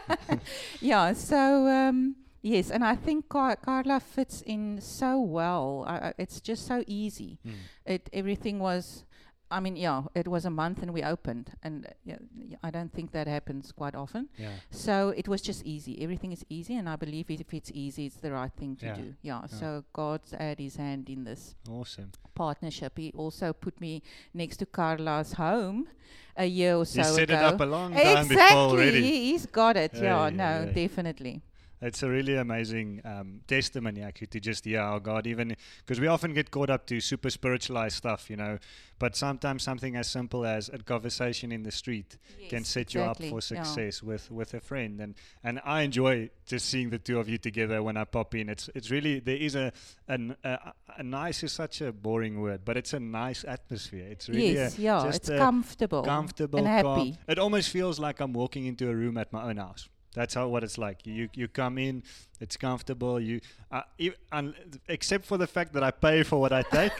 yeah. 0.80 1.12
So 1.12 1.66
um, 1.66 2.16
yes, 2.42 2.70
and 2.70 2.84
I 2.84 2.94
think 2.96 3.28
Car- 3.28 3.56
Carla 3.56 4.00
fits 4.00 4.42
in 4.42 4.80
so 4.80 5.20
well. 5.20 5.84
I, 5.86 5.94
I, 6.08 6.12
it's 6.18 6.40
just 6.40 6.66
so 6.66 6.84
easy. 6.86 7.38
Mm. 7.46 7.52
It 7.86 8.10
everything 8.12 8.58
was. 8.58 9.04
I 9.50 9.58
mean, 9.60 9.76
yeah, 9.76 10.02
it 10.14 10.28
was 10.28 10.44
a 10.44 10.50
month 10.50 10.80
and 10.82 10.92
we 10.92 11.02
opened, 11.02 11.50
and 11.62 11.86
uh, 12.08 12.14
I 12.62 12.70
don't 12.70 12.92
think 12.92 13.10
that 13.12 13.26
happens 13.26 13.72
quite 13.72 13.94
often. 13.96 14.28
Yeah. 14.38 14.50
So 14.70 15.10
it 15.16 15.26
was 15.28 15.40
just 15.42 15.64
easy. 15.64 16.00
Everything 16.02 16.32
is 16.32 16.44
easy, 16.48 16.76
and 16.76 16.88
I 16.88 16.96
believe 16.96 17.30
if 17.30 17.52
it's 17.52 17.70
easy, 17.74 18.06
it's 18.06 18.16
the 18.16 18.30
right 18.32 18.52
thing 18.56 18.76
to 18.76 18.86
Yeah. 18.86 18.94
do. 18.94 19.14
Yeah. 19.22 19.40
yeah. 19.42 19.46
So 19.46 19.84
God's 19.92 20.30
had 20.32 20.58
His 20.60 20.76
hand 20.76 21.08
in 21.08 21.24
this 21.24 21.56
Awesome. 21.68 22.12
partnership. 22.34 22.96
He 22.96 23.12
also 23.16 23.52
put 23.52 23.80
me 23.80 24.02
next 24.34 24.58
to 24.58 24.66
Carla's 24.66 25.32
home 25.32 25.88
a 26.36 26.46
year 26.46 26.76
or 26.76 26.84
so 26.86 27.00
you 27.00 27.04
set 27.04 27.30
ago. 27.30 27.34
it 27.34 27.42
up 27.44 27.60
a 27.60 27.64
long 27.64 27.92
time 27.92 28.28
before 28.28 28.42
Exactly, 28.42 28.56
already. 28.56 29.02
he- 29.02 29.32
he's 29.32 29.46
got 29.46 29.76
it. 29.76 29.92
Yeah, 29.94 30.30
no, 30.30 30.70
definitely. 30.72 31.42
It's 31.82 32.02
a 32.02 32.08
really 32.08 32.36
amazing 32.36 33.00
um, 33.04 33.40
testimony, 33.46 34.02
actually, 34.02 34.26
to 34.28 34.40
just 34.40 34.64
hear 34.66 34.80
how 34.80 34.98
God 34.98 35.26
even 35.26 35.56
because 35.78 35.98
we 35.98 36.08
often 36.08 36.34
get 36.34 36.50
caught 36.50 36.68
up 36.68 36.86
to 36.86 37.00
super 37.00 37.30
spiritualized 37.30 37.96
stuff, 37.96 38.28
you 38.28 38.36
know. 38.36 38.58
But 38.98 39.16
sometimes 39.16 39.62
something 39.62 39.96
as 39.96 40.06
simple 40.06 40.44
as 40.44 40.68
a 40.68 40.78
conversation 40.78 41.52
in 41.52 41.62
the 41.62 41.70
street 41.70 42.18
can 42.50 42.64
set 42.64 42.92
you 42.92 43.00
up 43.00 43.20
exactly, 43.20 43.30
for 43.30 43.54
yeah. 43.54 43.62
success 43.62 44.02
with 44.02 44.30
with 44.30 44.52
a 44.52 44.60
friend, 44.60 45.00
and 45.00 45.14
and 45.42 45.58
I 45.64 45.82
enjoy 45.82 46.28
just 46.44 46.66
seeing 46.66 46.90
the 46.90 46.98
two 46.98 47.18
of 47.18 47.28
you 47.30 47.38
together 47.38 47.82
when 47.82 47.96
I 47.96 48.04
pop 48.04 48.34
in. 48.34 48.50
It's 48.50 48.68
it's 48.74 48.90
really 48.90 49.20
there 49.20 49.36
is 49.36 49.54
a 49.54 49.72
an, 50.06 50.36
a, 50.44 50.72
a 50.98 51.02
nice 51.02 51.42
is 51.42 51.52
such 51.52 51.80
a 51.80 51.92
boring 51.92 52.42
word, 52.42 52.60
but 52.62 52.76
it's 52.76 52.92
a 52.92 53.00
nice 53.00 53.42
atmosphere. 53.44 54.06
It's 54.10 54.28
really 54.28 54.52
yes, 54.52 54.76
a, 54.76 54.82
yeah, 54.82 55.02
just 55.06 55.30
it's 55.30 55.38
comfortable, 55.38 56.02
comfortable, 56.02 56.58
and 56.58 56.84
calm. 56.84 56.98
happy. 56.98 57.18
It 57.26 57.38
almost 57.38 57.70
feels 57.70 57.98
like 57.98 58.20
I'm 58.20 58.34
walking 58.34 58.66
into 58.66 58.90
a 58.90 58.94
room 58.94 59.16
at 59.16 59.32
my 59.32 59.44
own 59.44 59.56
house. 59.56 59.88
That's 60.12 60.34
how 60.34 60.48
what 60.48 60.64
it's 60.64 60.76
like. 60.78 61.06
You 61.06 61.28
you 61.34 61.46
come 61.46 61.78
in, 61.78 62.02
it's 62.40 62.56
comfortable. 62.56 63.20
You 63.20 63.40
uh, 63.70 63.82
e- 63.98 64.10
un- 64.32 64.54
except 64.88 65.24
for 65.24 65.38
the 65.38 65.46
fact 65.46 65.72
that 65.74 65.84
I 65.84 65.90
pay 65.92 66.24
for 66.24 66.40
what 66.40 66.52
I 66.52 66.62
take, 66.62 66.92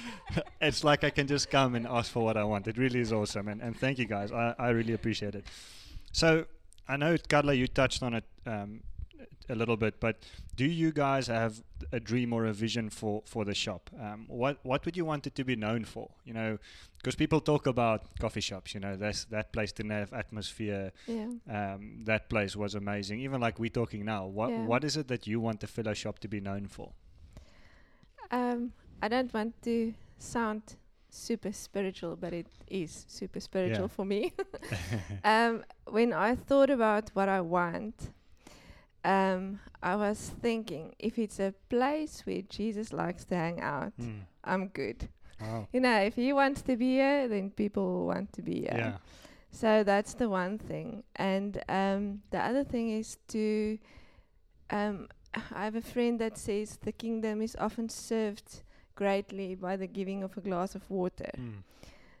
it's 0.60 0.84
like 0.84 1.02
I 1.02 1.10
can 1.10 1.26
just 1.26 1.50
come 1.50 1.74
and 1.74 1.86
ask 1.86 2.12
for 2.12 2.22
what 2.24 2.36
I 2.36 2.44
want. 2.44 2.68
It 2.68 2.78
really 2.78 3.00
is 3.00 3.12
awesome, 3.12 3.48
and, 3.48 3.60
and 3.60 3.76
thank 3.76 3.98
you 3.98 4.06
guys. 4.06 4.30
I, 4.30 4.54
I 4.58 4.68
really 4.70 4.92
appreciate 4.92 5.34
it. 5.34 5.44
So 6.12 6.46
I 6.88 6.96
know 6.96 7.16
Carla, 7.28 7.54
you 7.54 7.66
touched 7.66 8.02
on 8.02 8.14
it 8.14 8.24
um, 8.46 8.80
a 9.48 9.54
little 9.54 9.76
bit, 9.76 10.00
but 10.00 10.16
do 10.56 10.64
you 10.64 10.92
guys 10.92 11.26
have 11.28 11.62
a 11.92 12.00
dream 12.00 12.32
or 12.32 12.46
a 12.46 12.52
vision 12.52 12.90
for 12.90 13.22
for 13.26 13.44
the 13.44 13.54
shop? 13.54 13.90
Um, 14.00 14.24
what 14.28 14.58
what 14.62 14.84
would 14.84 14.96
you 14.96 15.04
want 15.04 15.26
it 15.26 15.34
to 15.36 15.44
be 15.44 15.56
known 15.56 15.84
for? 15.84 16.10
You 16.24 16.34
know, 16.34 16.58
because 16.98 17.14
people 17.16 17.40
talk 17.40 17.66
about 17.66 18.02
coffee 18.18 18.40
shops. 18.40 18.74
You 18.74 18.80
know, 18.80 18.96
that's 18.96 19.24
that 19.26 19.52
place 19.52 19.72
didn't 19.72 19.92
have 19.92 20.12
atmosphere. 20.12 20.92
Yeah. 21.06 21.28
Um, 21.48 22.04
that 22.04 22.28
place 22.28 22.56
was 22.56 22.74
amazing. 22.74 23.20
Even 23.20 23.40
like 23.40 23.58
we're 23.58 23.70
talking 23.82 24.04
now. 24.04 24.26
What 24.26 24.50
Yeah. 24.50 24.66
what 24.66 24.84
is 24.84 24.96
it 24.96 25.08
that 25.08 25.26
you 25.26 25.40
want 25.40 25.60
the 25.60 25.66
fellow 25.66 25.94
shop 25.94 26.18
to 26.20 26.28
be 26.28 26.40
known 26.40 26.66
for? 26.68 26.92
Um, 28.30 28.72
I 29.02 29.08
don't 29.08 29.32
want 29.32 29.60
to 29.62 29.94
sound 30.18 30.62
super 31.10 31.52
spiritual, 31.52 32.16
but 32.16 32.32
it 32.32 32.46
is 32.68 33.04
super 33.08 33.40
spiritual 33.40 33.84
Yeah. 33.84 33.96
for 33.96 34.04
me. 34.04 34.32
um, 35.24 35.64
when 35.86 36.12
I 36.12 36.34
thought 36.34 36.70
about 36.70 37.10
what 37.14 37.28
I 37.28 37.40
want, 37.40 38.10
um, 39.04 39.60
I 39.82 39.96
was 39.96 40.32
thinking 40.40 40.94
if 40.98 41.18
it's 41.18 41.38
a 41.38 41.54
place 41.68 42.22
where 42.24 42.42
Jesus 42.42 42.92
likes 42.92 43.24
to 43.26 43.34
hang 43.34 43.60
out, 43.60 43.92
Mm. 44.00 44.20
I'm 44.44 44.68
good. 44.68 45.08
Wow. 45.40 45.68
You 45.72 45.80
know, 45.80 46.00
if 46.00 46.14
he 46.16 46.32
wants 46.32 46.62
to 46.62 46.76
be 46.76 46.94
here, 46.94 47.28
then 47.28 47.50
people 47.50 47.84
will 47.84 48.06
want 48.06 48.32
to 48.34 48.42
be 48.42 48.60
here. 48.60 48.76
Yeah. 48.76 48.96
So 49.50 49.84
that's 49.84 50.14
the 50.14 50.28
one 50.28 50.58
thing. 50.58 51.04
And 51.16 51.62
um, 51.68 52.22
the 52.30 52.38
other 52.38 52.64
thing 52.64 52.90
is 52.90 53.18
to. 53.28 53.78
Um, 54.70 55.08
I 55.34 55.64
have 55.64 55.74
a 55.74 55.80
friend 55.80 56.20
that 56.20 56.38
says 56.38 56.78
the 56.82 56.92
kingdom 56.92 57.42
is 57.42 57.56
often 57.58 57.88
served 57.88 58.62
greatly 58.94 59.54
by 59.56 59.76
the 59.76 59.86
giving 59.86 60.22
of 60.22 60.36
a 60.36 60.40
glass 60.40 60.74
of 60.74 60.88
water. 60.88 61.30
Mm. 61.36 61.62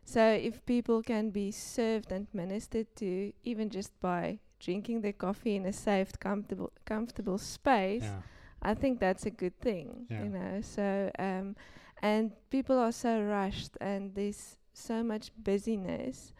So 0.04 0.20
if 0.20 0.64
people 0.66 1.02
can 1.02 1.30
be 1.30 1.50
served 1.50 2.12
and 2.12 2.26
ministered 2.32 2.94
to, 2.96 3.32
even 3.44 3.70
just 3.70 3.98
by 4.00 4.38
drinking 4.64 5.00
their 5.02 5.12
coffee 5.26 5.54
in 5.56 5.66
a 5.66 5.72
safe, 5.72 6.10
comfortable, 6.18 6.70
comfortable 6.84 7.38
space, 7.38 8.02
Yeah. 8.04 8.22
I 8.70 8.74
think 8.74 8.98
that's 9.00 9.26
a 9.26 9.30
good 9.30 9.56
thing. 9.60 10.06
Yeah. 10.10 10.22
You 10.24 10.30
know. 10.30 10.60
So 10.62 11.10
um, 11.18 11.54
and 12.02 12.30
people 12.50 12.78
are 12.78 12.92
so 12.92 13.12
rushed, 13.22 13.72
and 13.80 14.14
there's 14.14 14.58
so 14.72 15.02
much 15.02 15.30
busyness. 15.44 16.32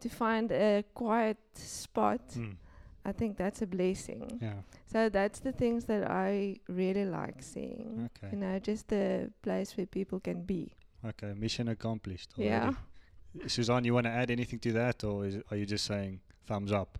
To 0.00 0.08
find 0.08 0.50
a 0.52 0.84
quiet 0.94 1.38
spot, 1.54 2.20
Mm. 2.36 2.56
I 3.06 3.12
think 3.12 3.36
that's 3.36 3.62
a 3.62 3.66
blessing. 3.66 4.38
Yeah. 4.42 4.60
So 4.92 5.08
that's 5.08 5.40
the 5.40 5.52
things 5.52 5.84
that 5.84 6.02
I 6.10 6.60
really 6.68 7.04
like 7.04 7.42
seeing. 7.42 8.08
Okay. 8.08 8.28
You 8.32 8.38
know, 8.42 8.58
just 8.58 8.92
a 8.92 9.28
place 9.42 9.76
where 9.76 9.86
people 9.86 10.20
can 10.20 10.42
be. 10.44 10.72
Okay. 11.04 11.32
Mission 11.34 11.68
accomplished. 11.68 12.30
Yeah. 12.36 12.72
Suzanne, 13.46 13.84
you 13.84 13.94
want 13.94 14.06
to 14.06 14.12
add 14.12 14.30
anything 14.30 14.58
to 14.60 14.72
that, 14.72 15.04
or 15.04 15.26
is 15.26 15.36
are 15.50 15.56
you 15.56 15.66
just 15.66 15.84
saying 15.84 16.20
thumbs 16.46 16.72
up? 16.72 16.98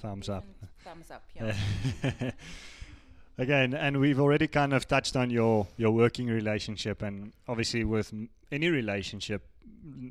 Thumbs 0.00 0.28
up. 0.28 0.44
Thumbs 0.84 1.10
up. 1.10 1.22
Yeah. 1.34 2.30
Again, 3.38 3.72
and 3.72 3.98
we've 4.00 4.20
already 4.20 4.46
kind 4.48 4.74
of 4.74 4.86
touched 4.86 5.16
on 5.16 5.30
your 5.30 5.66
your 5.78 5.92
working 5.92 6.26
relationship, 6.26 7.00
and 7.02 7.32
obviously 7.48 7.84
with 7.84 8.12
m- 8.12 8.28
any 8.52 8.68
relationship, 8.68 9.46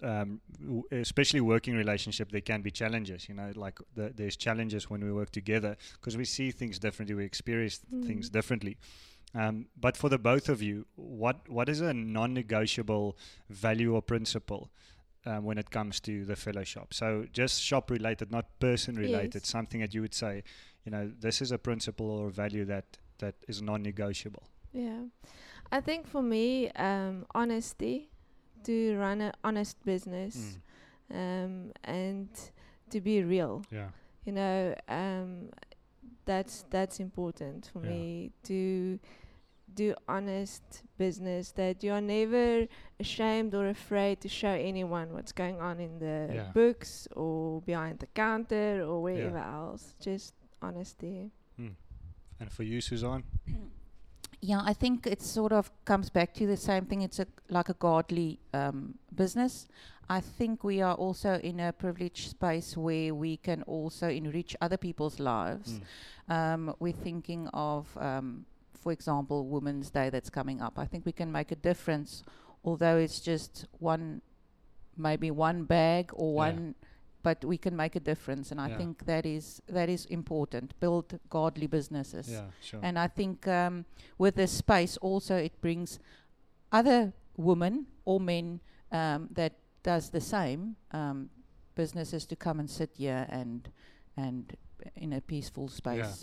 um, 0.04 0.42
w- 0.60 0.84
especially 0.92 1.42
working 1.42 1.76
relationship, 1.76 2.32
there 2.32 2.42
can 2.42 2.62
be 2.64 2.72
challenges. 2.72 3.30
You 3.30 3.36
know, 3.36 3.52
like 3.56 3.78
the, 3.96 4.12
there's 4.16 4.36
challenges 4.36 4.90
when 4.90 5.04
we 5.04 5.12
work 5.12 5.32
together 5.32 5.78
because 5.94 6.18
we 6.18 6.26
see 6.26 6.50
things 6.50 6.80
differently, 6.80 7.14
we 7.16 7.24
experience 7.26 7.82
things 8.08 8.30
Mm. 8.30 8.34
differently. 8.34 8.78
Um, 9.36 9.68
but 9.80 9.96
for 9.96 10.10
the 10.10 10.18
both 10.18 10.50
of 10.50 10.64
you, 10.64 10.88
what 10.96 11.48
what 11.48 11.70
is 11.70 11.82
a 11.82 11.94
non-negotiable 11.94 13.16
value 13.50 13.94
or 13.94 14.02
principle 14.02 14.72
um, 15.26 15.44
when 15.44 15.58
it 15.58 15.70
comes 15.70 16.00
to 16.02 16.26
the 16.26 16.36
fellow 16.36 16.64
shop? 16.64 16.94
So 16.94 17.26
just 17.32 17.62
shop 17.62 17.92
related, 17.92 18.32
not 18.32 18.46
person 18.60 18.96
related. 18.96 19.42
Yes. 19.44 19.48
Something 19.48 19.82
that 19.82 19.94
you 19.94 20.02
would 20.02 20.14
say, 20.14 20.44
you 20.86 20.92
know, 20.92 21.12
this 21.20 21.42
is 21.42 21.52
a 21.52 21.58
principle 21.58 22.10
or 22.10 22.30
value 22.30 22.66
that 22.66 22.98
that 23.20 23.36
is 23.48 23.62
non-negotiable. 23.62 24.44
Yeah. 24.72 25.02
I 25.72 25.82
think 25.82 26.08
for 26.08 26.22
me, 26.22 26.70
um, 26.72 27.26
honesty, 27.36 28.10
to 28.64 28.96
run 28.98 29.22
an 29.22 29.34
honest 29.44 29.84
business, 29.86 30.60
um, 31.14 31.72
and 31.84 32.30
to 32.90 33.02
be 33.02 33.24
real. 33.24 33.64
Yeah. 33.72 33.90
You 34.26 34.34
know, 34.34 34.76
um, 34.88 35.50
that's 36.26 36.66
that's 36.70 37.00
important 37.00 37.70
for 37.74 37.84
Yeah. 37.84 37.90
me 37.92 38.32
to 38.44 39.00
do 39.76 39.96
honest 40.08 40.84
business 40.98 41.52
that 41.54 41.84
you 41.84 41.92
are 41.92 42.02
never 42.02 42.68
ashamed 43.00 43.54
or 43.56 43.68
afraid 43.70 44.20
to 44.22 44.28
show 44.28 44.50
anyone 44.50 45.14
what's 45.14 45.32
going 45.32 45.60
on 45.62 45.80
in 45.80 46.00
the 46.00 46.30
Yeah. 46.34 46.52
books 46.54 47.08
or 47.16 47.62
behind 47.62 48.00
the 48.00 48.08
counter 48.08 48.84
or 48.84 49.02
wherever 49.02 49.38
else. 49.38 49.96
Just 50.00 50.34
honesty. 50.62 51.32
And 52.42 52.50
for 52.52 52.64
you, 52.64 52.80
Suzanne? 52.82 53.24
Yeah, 54.42 54.62
I 54.64 54.72
think 54.74 55.06
it 55.06 55.22
sort 55.22 55.52
of 55.52 55.70
comes 55.84 56.10
back 56.10 56.34
to 56.36 56.48
the 56.48 56.56
same 56.56 56.86
thing. 56.86 57.02
It's 57.02 57.20
a 57.20 57.28
like 57.50 57.68
a 57.68 57.74
godly 57.74 58.40
um, 58.54 58.96
business. 59.14 59.68
I 60.08 60.22
think 60.22 60.64
we 60.64 60.82
are 60.82 60.96
also 60.96 61.34
in 61.44 61.60
a 61.60 61.74
privileged 61.74 62.30
space 62.30 62.78
where 62.78 63.14
we 63.14 63.36
can 63.36 63.64
also 63.64 64.08
enrich 64.08 64.56
other 64.62 64.78
people's 64.78 65.20
lives. 65.20 65.82
Um, 66.30 66.74
we're 66.80 66.94
thinking 67.04 67.50
of, 67.54 67.86
um, 67.98 68.46
for 68.80 68.92
example, 68.92 69.48
Women's 69.48 69.90
Day 69.92 70.10
that's 70.10 70.30
coming 70.30 70.62
up. 70.62 70.80
I 70.80 70.86
think 70.86 71.06
we 71.06 71.12
can 71.12 71.32
make 71.32 71.52
a 71.52 71.56
difference, 71.56 72.24
although 72.64 72.98
it's 72.98 73.20
just 73.20 73.66
one, 73.80 74.22
maybe 74.98 75.32
one 75.32 75.64
bag 75.66 76.12
or 76.14 76.34
Yeah. 76.34 76.52
one, 76.52 76.76
but 77.22 77.44
we 77.44 77.58
can 77.58 77.76
make 77.76 77.96
a 77.96 78.00
difference, 78.00 78.52
and 78.52 78.62
I 78.62 78.70
Yeah. 78.70 78.78
think 78.78 79.06
that 79.06 79.26
is 79.26 79.62
that 79.68 79.90
is 79.90 80.06
important. 80.06 80.74
Build 80.80 81.20
godly 81.30 81.68
businesses. 81.68 82.30
Yeah, 82.30 82.48
sure. 82.62 82.80
And 82.84 82.98
I 82.98 83.08
think 83.08 83.46
um, 83.48 83.86
with 84.18 84.36
this 84.36 84.52
space 84.58 84.96
also 85.02 85.36
it 85.36 85.60
brings 85.62 86.00
other 86.72 87.14
women 87.38 87.88
or 88.06 88.20
men 88.20 88.60
um, 88.92 89.28
that 89.34 89.54
does 89.84 90.10
the 90.10 90.22
same 90.22 90.76
um, 90.92 91.30
businesses 91.76 92.26
to 92.28 92.36
come 92.36 92.60
and 92.60 92.70
sit 92.70 92.92
here 92.98 93.26
and 93.30 93.70
and 94.18 94.56
in 94.96 95.14
a 95.14 95.22
peaceful 95.22 95.68
space. 95.68 95.98
Yeah, 95.98 96.16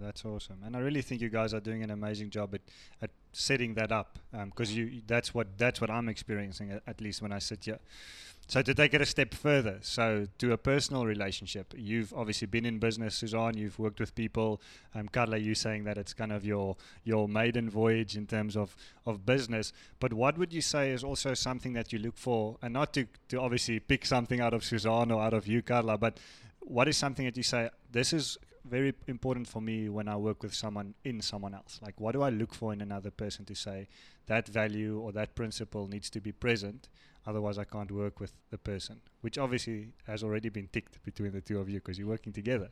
that's 0.00 0.24
awesome, 0.24 0.58
and 0.64 0.74
I 0.74 0.80
really 0.80 1.02
think 1.02 1.20
you 1.20 1.28
guys 1.28 1.52
are 1.52 1.60
doing 1.60 1.82
an 1.82 1.90
amazing 1.90 2.30
job 2.30 2.54
at, 2.54 2.62
at 3.02 3.10
setting 3.32 3.74
that 3.74 3.92
up. 3.92 4.18
Because 4.32 4.74
you, 4.74 5.02
that's 5.06 5.34
what 5.34 5.58
that's 5.58 5.80
what 5.80 5.90
I'm 5.90 6.08
experiencing 6.08 6.72
at, 6.72 6.82
at 6.86 7.00
least 7.00 7.20
when 7.20 7.32
I 7.32 7.38
sit 7.38 7.64
here. 7.64 7.78
So 8.48 8.62
to 8.62 8.74
take 8.74 8.94
it 8.94 9.00
a 9.00 9.06
step 9.06 9.34
further, 9.34 9.78
so 9.82 10.28
to 10.38 10.52
a 10.52 10.56
personal 10.56 11.04
relationship, 11.04 11.74
you've 11.76 12.14
obviously 12.14 12.46
been 12.46 12.64
in 12.64 12.78
business, 12.78 13.16
Suzanne. 13.16 13.56
You've 13.56 13.76
worked 13.78 13.98
with 13.98 14.14
people. 14.14 14.62
Um, 14.94 15.08
Carla, 15.08 15.36
you 15.36 15.56
saying 15.56 15.82
that 15.84 15.98
it's 15.98 16.14
kind 16.14 16.32
of 16.32 16.46
your 16.46 16.76
your 17.04 17.28
maiden 17.28 17.68
voyage 17.68 18.16
in 18.16 18.26
terms 18.26 18.56
of 18.56 18.76
of 19.04 19.26
business. 19.26 19.72
But 20.00 20.12
what 20.12 20.38
would 20.38 20.52
you 20.52 20.62
say 20.62 20.92
is 20.92 21.04
also 21.04 21.34
something 21.34 21.72
that 21.74 21.92
you 21.92 21.98
look 21.98 22.16
for, 22.16 22.56
and 22.62 22.72
not 22.72 22.94
to 22.94 23.06
to 23.28 23.40
obviously 23.40 23.80
pick 23.80 24.06
something 24.06 24.40
out 24.40 24.54
of 24.54 24.64
Suzanne 24.64 25.10
or 25.10 25.20
out 25.20 25.34
of 25.34 25.46
you, 25.46 25.60
Carla, 25.60 25.98
but 25.98 26.18
what 26.60 26.88
is 26.88 26.96
something 26.96 27.24
that 27.24 27.36
you 27.36 27.42
say 27.42 27.70
this 27.92 28.12
is 28.12 28.38
very 28.68 28.92
important 29.06 29.46
for 29.48 29.60
me 29.62 29.88
when 29.88 30.08
I 30.08 30.16
work 30.16 30.42
with 30.42 30.54
someone 30.54 30.94
in 31.04 31.20
someone 31.20 31.54
else? 31.54 31.80
Like, 31.82 32.00
what 32.00 32.12
do 32.12 32.22
I 32.22 32.30
look 32.30 32.54
for 32.54 32.72
in 32.72 32.80
another 32.80 33.10
person 33.10 33.44
to 33.46 33.54
say 33.54 33.88
that 34.26 34.48
value 34.48 34.98
or 34.98 35.12
that 35.12 35.34
principle 35.34 35.86
needs 35.88 36.10
to 36.10 36.20
be 36.20 36.32
present? 36.32 36.88
Otherwise, 37.26 37.58
I 37.58 37.64
can't 37.64 37.90
work 37.90 38.20
with 38.20 38.32
the 38.50 38.58
person, 38.58 39.00
which 39.20 39.36
obviously 39.38 39.88
has 40.06 40.22
already 40.22 40.48
been 40.48 40.68
ticked 40.72 41.02
between 41.04 41.32
the 41.32 41.40
two 41.40 41.58
of 41.58 41.68
you 41.68 41.80
because 41.80 41.98
you're 41.98 42.08
working 42.08 42.32
together. 42.32 42.70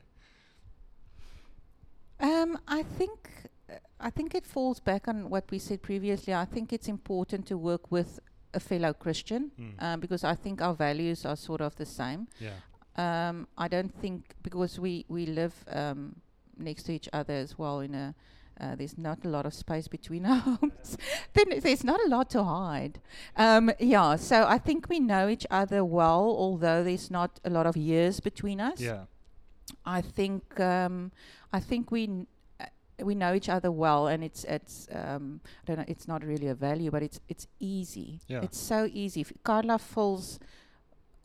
Um, 2.20 2.58
I 2.68 2.82
think 2.82 3.28
uh, 3.68 3.74
I 4.00 4.10
think 4.10 4.34
it 4.34 4.46
falls 4.46 4.78
back 4.80 5.08
on 5.08 5.28
what 5.30 5.44
we 5.50 5.58
said 5.58 5.82
previously. 5.82 6.32
I 6.34 6.44
think 6.44 6.72
it's 6.72 6.88
important 6.88 7.46
to 7.46 7.56
work 7.58 7.90
with 7.90 8.20
a 8.52 8.60
fellow 8.60 8.92
Christian 8.92 9.50
Mm. 9.58 9.82
um, 9.82 10.00
because 10.00 10.22
I 10.22 10.34
think 10.36 10.62
our 10.62 10.74
values 10.74 11.24
are 11.26 11.36
sort 11.36 11.60
of 11.60 11.74
the 11.76 11.86
same. 11.86 12.28
yeah. 12.40 12.50
Um, 12.96 13.48
I 13.58 13.68
don't 13.68 13.94
think 14.00 14.34
because 14.42 14.78
we 14.78 15.04
we 15.08 15.26
live 15.26 15.54
um, 15.72 16.16
next 16.56 16.84
to 16.84 16.92
each 16.92 17.08
other 17.12 17.34
as 17.34 17.58
well. 17.58 17.80
In 17.80 17.94
a 17.94 18.14
uh, 18.60 18.76
there's 18.76 18.96
not 18.96 19.24
a 19.24 19.28
lot 19.28 19.46
of 19.46 19.54
space 19.54 19.88
between 19.88 20.24
our 20.32 20.38
homes. 20.38 20.96
then 21.32 21.60
there's 21.60 21.84
not 21.84 22.00
a 22.04 22.08
lot 22.08 22.30
to 22.30 22.44
hide. 22.44 23.00
Um, 23.36 23.72
yeah, 23.80 24.16
so 24.16 24.46
I 24.46 24.58
think 24.58 24.88
we 24.88 25.00
know 25.00 25.28
each 25.28 25.46
other 25.50 25.84
well, 25.84 26.22
although 26.38 26.84
there's 26.84 27.10
not 27.10 27.40
a 27.44 27.50
lot 27.50 27.66
of 27.66 27.76
years 27.76 28.20
between 28.20 28.60
us. 28.60 28.80
Yeah. 28.80 29.04
I 29.84 30.00
think 30.00 30.60
um, 30.60 31.10
I 31.52 31.60
think 31.60 31.90
we 31.90 32.06
kn- 32.06 32.26
uh, 32.60 32.66
we 33.04 33.14
know 33.14 33.34
each 33.34 33.48
other 33.48 33.72
well, 33.72 34.06
and 34.06 34.22
it's 34.22 34.44
it's 34.44 34.88
um, 34.92 35.40
I 35.62 35.66
don't 35.66 35.78
know. 35.78 35.84
It's 35.88 36.06
not 36.06 36.24
really 36.24 36.46
a 36.48 36.54
value, 36.54 36.90
but 36.90 37.02
it's 37.02 37.20
it's 37.28 37.46
easy. 37.58 38.20
Yeah. 38.28 38.42
It's 38.42 38.58
so 38.58 38.88
easy. 38.92 39.22
If 39.22 39.32
Carla 39.42 39.78
fills 39.78 40.38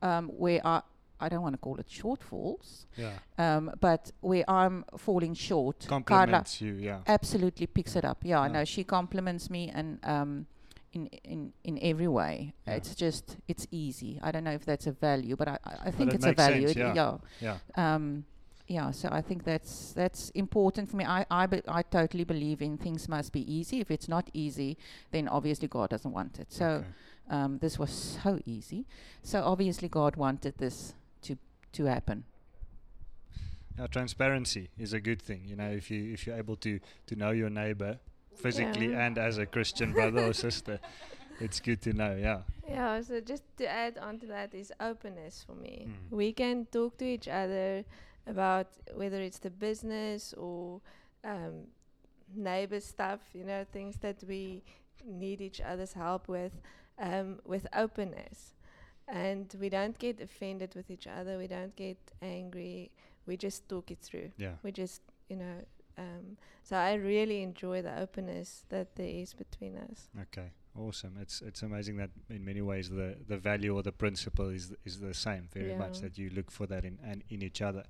um, 0.01 0.29
where 0.29 0.65
I 0.65 0.81
I 1.19 1.29
don't 1.29 1.41
want 1.41 1.53
to 1.53 1.57
call 1.59 1.75
it 1.79 1.87
shortfalls, 1.87 2.85
Yeah. 2.95 3.13
um, 3.37 3.71
but 3.79 4.11
where 4.21 4.43
I'm 4.49 4.85
falling 4.97 5.33
short, 5.35 5.87
Carla 6.05 6.43
you. 6.59 6.73
Yeah. 6.75 6.99
absolutely 7.07 7.67
picks 7.67 7.95
it 7.95 8.05
up. 8.05 8.19
Yeah, 8.23 8.45
Yeah. 8.45 8.51
no, 8.51 8.65
she 8.65 8.83
compliments 8.83 9.49
me 9.49 9.69
and. 9.73 9.99
Um, 10.03 10.45
in, 10.91 11.05
in 11.23 11.53
in 11.63 11.77
every 11.83 12.07
way, 12.07 12.51
Yeah. 12.65 12.73
it's 12.77 12.95
just 12.95 13.37
it's 13.47 13.67
easy. 13.69 14.19
I 14.23 14.31
don't 14.31 14.43
know 14.43 14.53
if 14.55 14.65
that's 14.65 14.87
a 14.87 14.91
value, 14.91 15.35
but 15.35 15.47
I 15.47 15.57
I 15.63 15.73
I 15.87 15.91
think 15.91 16.09
it 16.09 16.15
it's 16.15 16.25
a 16.25 16.33
value. 16.33 16.67
sense, 16.67 16.77
It- 16.77 16.95
yeah. 16.95 17.17
yeah. 17.41 17.57
Yeah. 17.75 17.95
Um, 17.95 18.25
yeah, 18.67 18.89
so 18.91 19.07
I 19.11 19.21
think 19.21 19.43
that's 19.43 19.93
that's 19.93 20.31
important 20.31 20.89
for 20.89 20.97
me. 20.97 21.05
I 21.05 21.25
I, 21.29 21.45
be, 21.45 21.61
I 21.67 21.83
totally 21.83 22.23
believe 22.23 22.63
in 22.63 22.77
things 22.77 23.07
must 23.07 23.31
be 23.33 23.41
easy. 23.57 23.79
If 23.79 23.91
it's 23.91 24.07
not 24.07 24.29
easy, 24.33 24.77
then 25.11 25.27
obviously 25.27 25.67
God 25.67 25.89
doesn't 25.91 26.11
want 26.11 26.39
it. 26.39 26.51
So 26.51 26.65
Okay. 26.65 26.87
um, 27.29 27.59
this 27.59 27.77
was 27.77 27.91
so 28.23 28.39
easy. 28.45 28.87
So 29.21 29.43
obviously 29.43 29.89
God 29.89 30.15
wanted 30.15 30.57
this 30.57 30.95
to 31.23 31.37
to 31.73 31.85
happen. 31.85 32.23
Yeah, 33.77 33.87
transparency 33.87 34.69
is 34.77 34.93
a 34.93 34.99
good 34.99 35.21
thing. 35.21 35.43
You 35.45 35.55
know, 35.55 35.69
if 35.69 35.89
you 35.89 36.13
if 36.13 36.25
you're 36.27 36.37
able 36.37 36.55
to 36.57 36.79
to 37.07 37.15
know 37.15 37.31
your 37.31 37.49
neighbor 37.49 37.99
physically 38.35 38.91
Yeah. 38.91 39.05
and 39.05 39.17
as 39.17 39.37
a 39.37 39.45
Christian 39.45 39.93
brother 39.93 40.25
or 40.25 40.33
sister, 40.33 40.79
it's 41.39 41.59
good 41.59 41.81
to 41.83 41.93
know. 41.93 42.15
Yeah. 42.15 42.41
Yeah, 42.67 43.01
so 43.01 43.19
just 43.19 43.43
to 43.57 43.67
add 43.67 43.97
on 43.97 44.19
to 44.19 44.27
that 44.27 44.53
is 44.53 44.71
openness 44.79 45.43
for 45.45 45.55
me. 45.55 45.87
Mm. 45.87 46.15
We 46.15 46.33
can 46.33 46.65
talk 46.65 46.97
to 46.97 47.05
each 47.05 47.27
other 47.27 47.83
about 48.27 48.67
whether 48.93 49.19
it's 49.21 49.39
the 49.39 49.49
business 49.49 50.33
or 50.33 50.81
um, 51.23 51.67
neighbor 52.35 52.79
stuff, 52.79 53.21
you 53.33 53.43
know, 53.43 53.65
things 53.71 53.97
that 53.97 54.23
we 54.27 54.61
need 55.05 55.41
each 55.41 55.61
other's 55.61 55.93
help 55.93 56.27
with, 56.27 56.51
um, 56.99 57.39
with 57.45 57.65
openness. 57.73 58.53
And 59.11 59.53
we 59.59 59.69
don't 59.69 59.97
get 59.97 60.21
offended 60.21 60.75
with 60.75 60.91
each 60.91 61.07
other, 61.07 61.37
we 61.37 61.47
don't 61.47 61.75
get 61.75 61.97
angry, 62.21 62.91
we 63.25 63.37
just 63.37 63.67
talk 63.67 63.89
it 63.91 63.99
through. 64.01 64.31
Yeah. 64.37 64.53
We 64.61 64.71
just, 64.71 65.01
you 65.29 65.37
know, 65.37 65.55
um, 65.97 66.37
so 66.63 66.75
I 66.75 66.93
really 66.93 67.41
enjoy 67.41 67.81
the 67.81 67.99
openness 67.99 68.65
that 68.69 68.95
there 68.95 69.07
is 69.07 69.33
between 69.33 69.77
us. 69.77 70.09
Okay. 70.21 70.51
Awesome. 70.77 71.17
It's 71.19 71.41
it's 71.41 71.61
amazing 71.63 71.97
that 71.97 72.11
in 72.29 72.45
many 72.45 72.61
ways 72.61 72.89
the, 72.89 73.17
the 73.27 73.37
value 73.37 73.75
or 73.75 73.83
the 73.83 73.91
principle 73.91 74.49
is 74.49 74.73
is 74.85 74.99
the 74.99 75.13
same 75.13 75.49
very 75.51 75.75
much 75.75 75.99
that 75.99 76.17
you 76.17 76.29
look 76.29 76.51
for 76.51 76.67
that 76.67 76.85
in 76.85 76.99
and 77.03 77.23
in 77.29 77.41
each 77.41 77.61
other. 77.61 77.83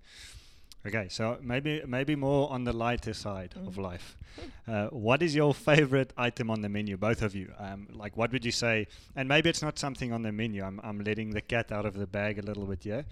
Okay, 0.86 1.10
so 1.10 1.38
maybe 1.42 1.82
maybe 1.86 2.16
more 2.16 2.50
on 2.50 2.64
the 2.64 2.72
lighter 2.72 3.14
side 3.14 3.54
of 3.68 3.76
Mm. 3.76 3.84
life. 3.84 4.18
Uh, 4.66 4.88
what 4.88 5.22
is 5.22 5.36
your 5.36 5.54
favorite 5.54 6.14
item 6.18 6.50
on 6.50 6.62
the 6.62 6.70
menu, 6.70 6.96
both 6.98 7.22
of 7.22 7.36
you? 7.36 7.52
Um, 7.58 7.88
like, 7.92 8.16
what 8.16 8.32
would 8.32 8.46
you 8.46 8.52
say? 8.54 8.88
And 9.16 9.28
maybe 9.28 9.50
it's 9.50 9.62
not 9.62 9.78
something 9.78 10.14
on 10.14 10.22
the 10.24 10.32
menu. 10.32 10.64
I'm 10.64 10.80
I'm 10.82 11.00
letting 11.02 11.32
the 11.32 11.42
cat 11.42 11.72
out 11.72 11.86
of 11.86 11.96
the 11.96 12.08
bag 12.08 12.40
a 12.40 12.42
little 12.42 12.66
bit 12.66 12.84
here, 12.86 13.04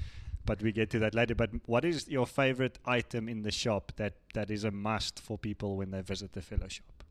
but 0.45 0.61
we 0.61 0.71
get 0.71 0.89
to 0.91 0.99
that 0.99 1.13
later. 1.13 1.35
But 1.35 1.49
what 1.65 1.83
is 1.83 2.07
your 2.07 2.25
favorite 2.25 2.79
item 2.85 3.27
in 3.27 3.41
the 3.43 3.51
shop 3.51 3.91
that 3.97 4.13
that 4.33 4.49
is 4.49 4.63
a 4.63 4.71
must 4.71 5.19
for 5.19 5.37
people 5.37 5.75
when 5.75 5.91
they 5.91 6.01
visit 6.01 6.31
the 6.31 6.41
fellow 6.41 6.69
shop? 6.69 7.03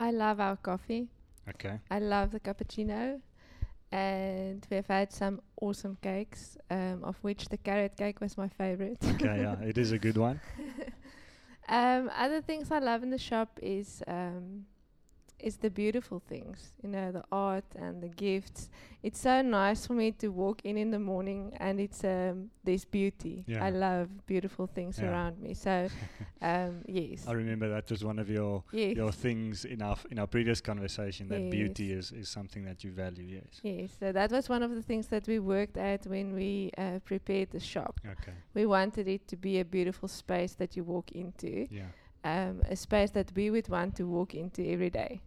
I 0.00 0.10
love 0.10 0.40
our 0.40 0.56
coffee. 0.56 1.06
Okay. 1.48 1.78
I 1.88 2.00
love 2.00 2.32
the 2.32 2.40
cappuccino. 2.40 3.20
And 3.94 4.66
we've 4.70 4.86
had 4.88 5.12
some 5.12 5.40
awesome 5.60 5.96
cakes, 6.02 6.58
um, 6.68 7.04
of 7.04 7.16
which 7.22 7.48
the 7.48 7.56
carrot 7.56 7.96
cake 7.96 8.20
was 8.20 8.36
my 8.36 8.48
favorite. 8.48 8.98
Okay, 9.14 9.42
yeah, 9.42 9.60
it 9.60 9.78
is 9.78 9.92
a 9.92 9.98
good 9.98 10.16
one. 10.16 10.40
um, 11.68 12.10
other 12.18 12.40
things 12.42 12.72
I 12.72 12.80
love 12.80 13.04
in 13.04 13.10
the 13.10 13.18
shop 13.18 13.60
is 13.62 14.02
um, 14.08 14.66
is 15.44 15.56
the 15.58 15.70
beautiful 15.70 16.20
things, 16.28 16.58
you 16.82 16.88
know, 16.88 17.12
the 17.12 17.22
art 17.30 17.64
and 17.76 18.02
the 18.02 18.08
gifts. 18.08 18.68
It's 19.02 19.20
so 19.20 19.42
nice 19.42 19.86
for 19.86 19.92
me 19.94 20.12
to 20.12 20.28
walk 20.28 20.58
in 20.64 20.76
in 20.78 20.90
the 20.90 20.98
morning 20.98 21.52
and 21.58 21.78
it's 21.80 22.02
um, 22.04 22.50
there's 22.64 22.84
beauty. 22.86 23.44
Yeah. 23.46 23.64
I 23.66 23.70
love 23.70 24.08
beautiful 24.26 24.66
things 24.66 24.98
Yeah. 24.98 25.10
around 25.10 25.34
me. 25.40 25.54
So 25.54 25.88
um, 26.42 26.82
yes, 26.86 27.26
I 27.28 27.32
remember 27.32 27.68
that 27.68 27.90
was 27.90 28.02
one 28.04 28.18
of 28.18 28.28
your 28.30 28.62
yes, 28.72 28.96
your 28.96 29.12
things 29.12 29.64
in 29.64 29.82
our 29.82 29.92
f- 29.92 30.06
in 30.10 30.18
our 30.18 30.26
previous 30.26 30.60
conversation 30.60 31.28
that 31.28 31.50
beauty 31.50 31.92
is 31.92 32.12
is 32.12 32.28
something 32.28 32.64
that 32.64 32.82
you 32.84 32.90
value. 32.92 33.26
Yes. 33.38 33.60
yes. 33.62 33.90
So 34.00 34.12
that 34.12 34.30
was 34.30 34.48
one 34.48 34.62
of 34.62 34.70
the 34.74 34.82
things 34.82 35.06
that 35.08 35.26
we 35.28 35.38
worked 35.38 35.76
at 35.76 36.06
when 36.06 36.34
we 36.34 36.70
uh, 36.78 36.98
prepared 37.04 37.50
the 37.50 37.60
shop. 37.60 38.00
Okay. 38.06 38.32
We 38.54 38.64
wanted 38.66 39.06
it 39.08 39.28
to 39.28 39.36
be 39.36 39.60
a 39.60 39.64
beautiful 39.64 40.08
space 40.08 40.54
that 40.54 40.76
you 40.76 40.84
walk 40.84 41.12
into. 41.12 41.66
Yeah. 41.70 41.90
um, 42.34 42.62
a 42.70 42.76
space 42.76 43.10
that 43.12 43.30
we 43.36 43.50
would 43.50 43.68
want 43.68 43.94
to 43.96 44.04
walk 44.06 44.34
into 44.34 44.62
every 44.74 44.88
day. 44.90 45.20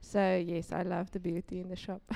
So 0.00 0.36
yes, 0.46 0.72
I 0.72 0.82
love 0.82 1.10
the 1.10 1.20
beauty 1.20 1.60
in 1.60 1.68
the 1.68 1.76
shop. 1.76 2.02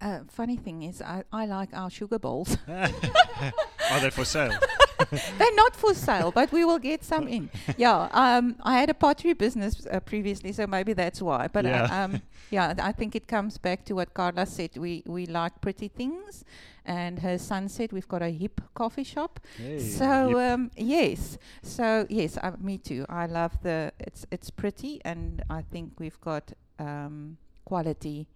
Uh, 0.00 0.20
funny 0.28 0.56
thing 0.56 0.84
is, 0.84 1.02
I, 1.02 1.24
I 1.32 1.46
like 1.46 1.70
our 1.72 1.90
sugar 1.90 2.20
bowls. 2.20 2.56
Are 2.68 4.00
they 4.00 4.10
for 4.10 4.24
sale? 4.24 4.52
They're 5.38 5.54
not 5.56 5.74
for 5.74 5.92
sale, 5.92 6.30
but 6.30 6.52
we 6.52 6.64
will 6.64 6.78
get 6.78 7.02
some 7.02 7.26
in. 7.26 7.50
Yeah, 7.76 8.08
um, 8.12 8.54
I 8.62 8.78
had 8.78 8.90
a 8.90 8.94
pottery 8.94 9.32
business 9.32 9.84
uh, 9.90 9.98
previously, 9.98 10.52
so 10.52 10.68
maybe 10.68 10.92
that's 10.92 11.20
why. 11.20 11.48
But 11.48 11.64
Yeah. 11.64 11.82
uh, 11.90 12.04
um, 12.04 12.22
yeah, 12.50 12.74
I 12.80 12.92
think 12.92 13.16
it 13.16 13.26
comes 13.26 13.58
back 13.58 13.84
to 13.86 13.94
what 13.94 14.14
Carla 14.14 14.46
said. 14.46 14.76
We 14.76 15.02
we 15.04 15.26
like 15.26 15.60
pretty 15.60 15.88
things, 15.88 16.44
and 16.84 17.18
her 17.18 17.36
son 17.36 17.68
said 17.68 17.92
we've 17.92 18.06
got 18.08 18.22
a 18.22 18.30
hip 18.30 18.60
coffee 18.74 19.02
shop. 19.04 19.40
Hey, 19.56 19.80
so 19.80 20.38
um, 20.38 20.70
yes, 20.76 21.38
so 21.62 22.06
yes, 22.08 22.38
uh, 22.40 22.52
me 22.60 22.78
too. 22.78 23.04
I 23.08 23.26
love 23.26 23.58
the 23.62 23.92
it's 23.98 24.26
it's 24.30 24.50
pretty, 24.50 25.00
and 25.04 25.42
I 25.50 25.62
think 25.62 25.94
we've 25.98 26.20
got 26.20 26.52
um, 26.78 27.36
quality, 27.64 28.26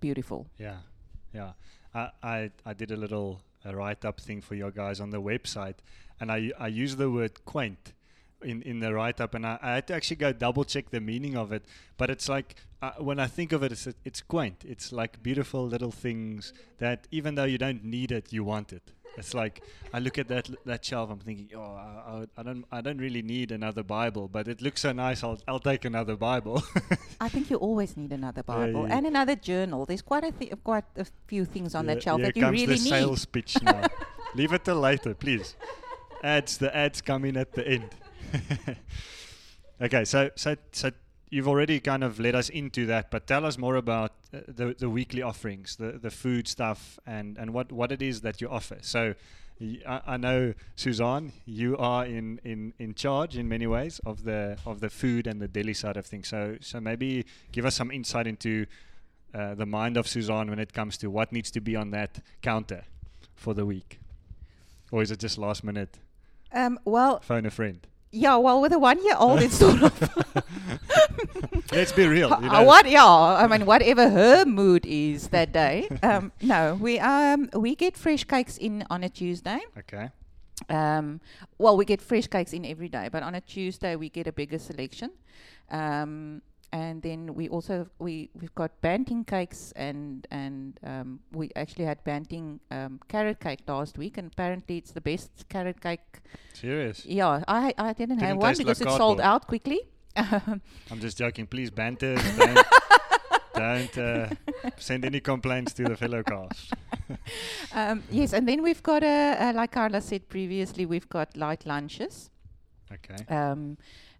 beautiful. 0.00 0.46
Yeah, 0.58 0.78
yeah. 1.32 1.52
I 1.94 2.10
I, 2.22 2.50
I 2.66 2.72
did 2.74 2.90
a 2.90 2.96
little 2.96 3.40
uh, 3.64 3.74
write 3.74 4.04
up 4.04 4.20
thing 4.20 4.40
for 4.40 4.54
your 4.54 4.70
guys 4.70 5.00
on 5.00 5.10
the 5.10 5.20
website, 5.20 5.76
and 6.20 6.30
I 6.30 6.50
I 6.58 6.68
use 6.68 6.96
the 6.96 7.10
word 7.10 7.44
quaint 7.44 7.92
in 8.42 8.62
in 8.62 8.80
the 8.80 8.92
write 8.92 9.20
up, 9.20 9.34
and 9.34 9.46
I, 9.46 9.58
I 9.62 9.74
had 9.74 9.86
to 9.88 9.94
actually 9.94 10.16
go 10.16 10.32
double 10.32 10.64
check 10.64 10.90
the 10.90 11.00
meaning 11.00 11.36
of 11.36 11.52
it. 11.52 11.64
But 11.96 12.10
it's 12.10 12.28
like 12.28 12.56
uh, 12.82 12.92
when 12.98 13.18
I 13.18 13.26
think 13.26 13.52
of 13.52 13.62
it, 13.62 13.72
it's 13.72 13.88
it's 14.04 14.20
quaint. 14.22 14.64
It's 14.66 14.92
like 14.92 15.22
beautiful 15.22 15.66
little 15.66 15.92
things 15.92 16.52
that 16.78 17.06
even 17.10 17.34
though 17.34 17.44
you 17.44 17.58
don't 17.58 17.84
need 17.84 18.12
it, 18.12 18.32
you 18.32 18.44
want 18.44 18.72
it. 18.72 18.92
It's 19.16 19.34
like 19.34 19.62
I 19.92 19.98
look 19.98 20.18
at 20.18 20.28
that 20.28 20.48
that 20.64 20.84
shelf. 20.84 21.10
I'm 21.10 21.18
thinking, 21.18 21.50
oh, 21.56 21.60
I, 21.62 22.26
I, 22.36 22.42
don't 22.42 22.64
I 22.72 22.80
don't 22.80 22.98
really 22.98 23.22
need 23.22 23.52
another 23.52 23.82
Bible, 23.82 24.28
but 24.28 24.48
it 24.48 24.60
looks 24.60 24.80
so 24.80 24.92
nice. 24.92 25.22
I'll 25.22 25.38
I'll 25.46 25.60
take 25.60 25.84
another 25.84 26.16
Bible. 26.16 26.62
I 27.20 27.28
think 27.28 27.50
you 27.50 27.56
always 27.56 27.96
need 27.96 28.12
another 28.12 28.42
Bible 28.42 28.88
yeah. 28.88 28.96
and 28.96 29.06
another 29.06 29.36
journal. 29.36 29.86
There's 29.86 30.02
quite 30.02 30.24
a 30.24 30.32
th- 30.32 30.54
quite 30.64 30.84
a 30.96 31.06
few 31.26 31.44
things 31.44 31.74
on 31.74 31.86
Yeah, 31.86 31.94
that 31.94 32.02
shelf 32.02 32.20
that 32.22 32.36
you 32.36 32.42
comes 32.42 32.52
really 32.60 32.76
the 32.76 32.84
need. 32.84 32.90
sales 32.90 33.24
pitch 33.24 33.62
now. 33.62 33.86
Leave 34.34 34.52
it 34.52 34.64
till 34.64 34.80
later, 34.80 35.14
please. 35.14 35.54
Ads, 36.22 36.58
the 36.58 36.74
ads 36.76 37.00
come 37.00 37.24
in 37.24 37.36
at 37.36 37.52
the 37.52 37.66
end. 37.68 37.90
okay, 39.80 40.04
so 40.04 40.30
so 40.34 40.56
so 40.72 40.90
you've 41.34 41.48
already 41.48 41.80
kind 41.80 42.04
of 42.04 42.18
led 42.20 42.34
us 42.34 42.48
into 42.48 42.86
that, 42.86 43.10
but 43.10 43.26
tell 43.26 43.44
us 43.44 43.58
more 43.58 43.76
about 43.76 44.12
uh, 44.32 44.38
the 44.60 44.74
the 44.78 44.88
weekly 44.88 45.22
offerings, 45.22 45.76
the 45.76 45.90
the 46.06 46.10
food 46.10 46.46
stuff, 46.48 46.98
and 47.06 47.38
and 47.38 47.52
what 47.52 47.72
what 47.72 47.90
it 47.92 48.02
is 48.02 48.20
that 48.20 48.40
you 48.40 48.48
offer. 48.48 48.78
So. 48.80 49.14
I 49.86 50.16
know 50.16 50.52
Suzanne, 50.74 51.32
you 51.46 51.76
are 51.78 52.04
in, 52.04 52.40
in, 52.44 52.72
in 52.80 52.92
charge 52.94 53.36
in 53.38 53.48
many 53.48 53.68
ways 53.68 54.00
of 54.04 54.24
the 54.24 54.58
of 54.66 54.80
the 54.80 54.90
food 54.90 55.28
and 55.28 55.40
the 55.40 55.46
deli 55.46 55.74
side 55.74 55.96
of 55.96 56.04
things. 56.06 56.26
So 56.28 56.56
so 56.60 56.80
maybe 56.80 57.24
give 57.52 57.64
us 57.64 57.76
some 57.76 57.92
insight 57.92 58.26
into 58.26 58.66
uh, 59.32 59.54
the 59.54 59.64
mind 59.64 59.96
of 59.96 60.08
Suzanne 60.08 60.50
when 60.50 60.58
it 60.58 60.72
comes 60.72 60.96
to 60.98 61.06
what 61.08 61.30
needs 61.32 61.50
to 61.52 61.60
be 61.60 61.76
on 61.76 61.90
that 61.92 62.18
counter 62.42 62.82
for 63.36 63.54
the 63.54 63.64
week? 63.64 64.00
Or 64.90 65.02
is 65.02 65.10
it 65.12 65.20
just 65.22 65.38
last 65.38 65.62
minute 65.62 65.98
Um, 66.52 66.78
well, 66.84 67.20
phone 67.20 67.46
a 67.46 67.50
friend? 67.50 67.78
yeah, 68.10 68.36
well, 68.36 68.60
with 68.60 68.72
a 68.72 68.78
one-year-old, 68.78 69.40
it's 69.42 69.58
sort 69.58 69.82
of 69.82 69.92
Let's 71.72 71.92
be 71.92 72.06
real. 72.06 72.30
You 72.42 72.48
know, 72.48 72.62
what? 72.64 72.88
Yeah, 72.88 73.04
I 73.06 73.46
mean, 73.46 73.66
whatever 73.66 74.08
her 74.08 74.44
mood 74.44 74.86
is 74.86 75.28
that 75.28 75.52
day. 75.52 75.88
Um, 76.02 76.32
no, 76.42 76.76
we 76.80 76.98
um 76.98 77.48
we 77.54 77.74
get 77.74 77.96
fresh 77.96 78.24
cakes 78.24 78.58
in 78.58 78.84
on 78.90 79.04
a 79.04 79.08
Tuesday. 79.08 79.60
Okay. 79.78 80.10
Um, 80.68 81.20
well, 81.58 81.76
we 81.76 81.84
get 81.84 82.00
fresh 82.00 82.26
cakes 82.26 82.52
in 82.52 82.64
every 82.64 82.88
day, 82.88 83.08
but 83.10 83.22
on 83.22 83.34
a 83.34 83.40
Tuesday 83.40 83.96
we 83.96 84.08
get 84.08 84.26
a 84.26 84.32
bigger 84.32 84.58
selection. 84.58 85.10
Um, 85.70 86.42
and 86.74 87.02
then 87.02 87.34
we 87.34 87.48
also 87.48 87.86
we 88.00 88.30
we've 88.40 88.54
got 88.56 88.80
banting 88.80 89.24
cakes 89.24 89.72
and 89.76 90.26
and 90.32 90.80
um, 90.82 91.20
we 91.30 91.50
actually 91.54 91.84
had 91.84 92.02
banting 92.02 92.58
um, 92.72 92.98
carrot 93.08 93.38
cake 93.38 93.60
last 93.68 93.96
week, 93.96 94.18
and 94.18 94.32
apparently 94.32 94.78
it's 94.78 94.90
the 94.90 95.00
best 95.00 95.30
carrot 95.48 95.80
cake. 95.80 96.20
Serious. 96.52 97.06
Yeah, 97.06 97.44
I 97.46 97.72
I 97.78 97.92
didn't, 97.92 98.18
have 98.18 98.28
Didn't 98.28 98.40
one 98.40 98.50
taste 98.50 98.66
like 98.66 98.78
because 98.78 98.94
it 98.94 98.98
sold 98.98 99.20
out 99.20 99.46
quickly. 99.46 99.82
I'm 100.16 101.00
just 101.00 101.18
joking. 101.18 101.46
Please 101.46 101.70
banter. 101.70 102.14
Don't, 102.14 102.66
don't 103.54 103.98
uh, 103.98 104.28
send 104.76 105.04
any 105.04 105.20
complaints 105.20 105.72
to 105.74 105.84
the 105.84 105.96
fellow 105.96 106.22
cast. 106.22 106.72
Um, 107.72 108.02
yes, 108.10 108.32
and 108.32 108.48
then 108.48 108.62
we've 108.62 108.82
got 108.82 109.02
a, 109.02 109.36
uh, 109.38 109.52
like 109.52 109.72
Carla 109.72 110.00
said 110.00 110.28
previously, 110.28 110.86
we've 110.86 111.08
got 111.08 111.36
light 111.36 111.66
lunches. 111.66 112.30
Okay. 112.90 113.22
Um, 113.28 113.76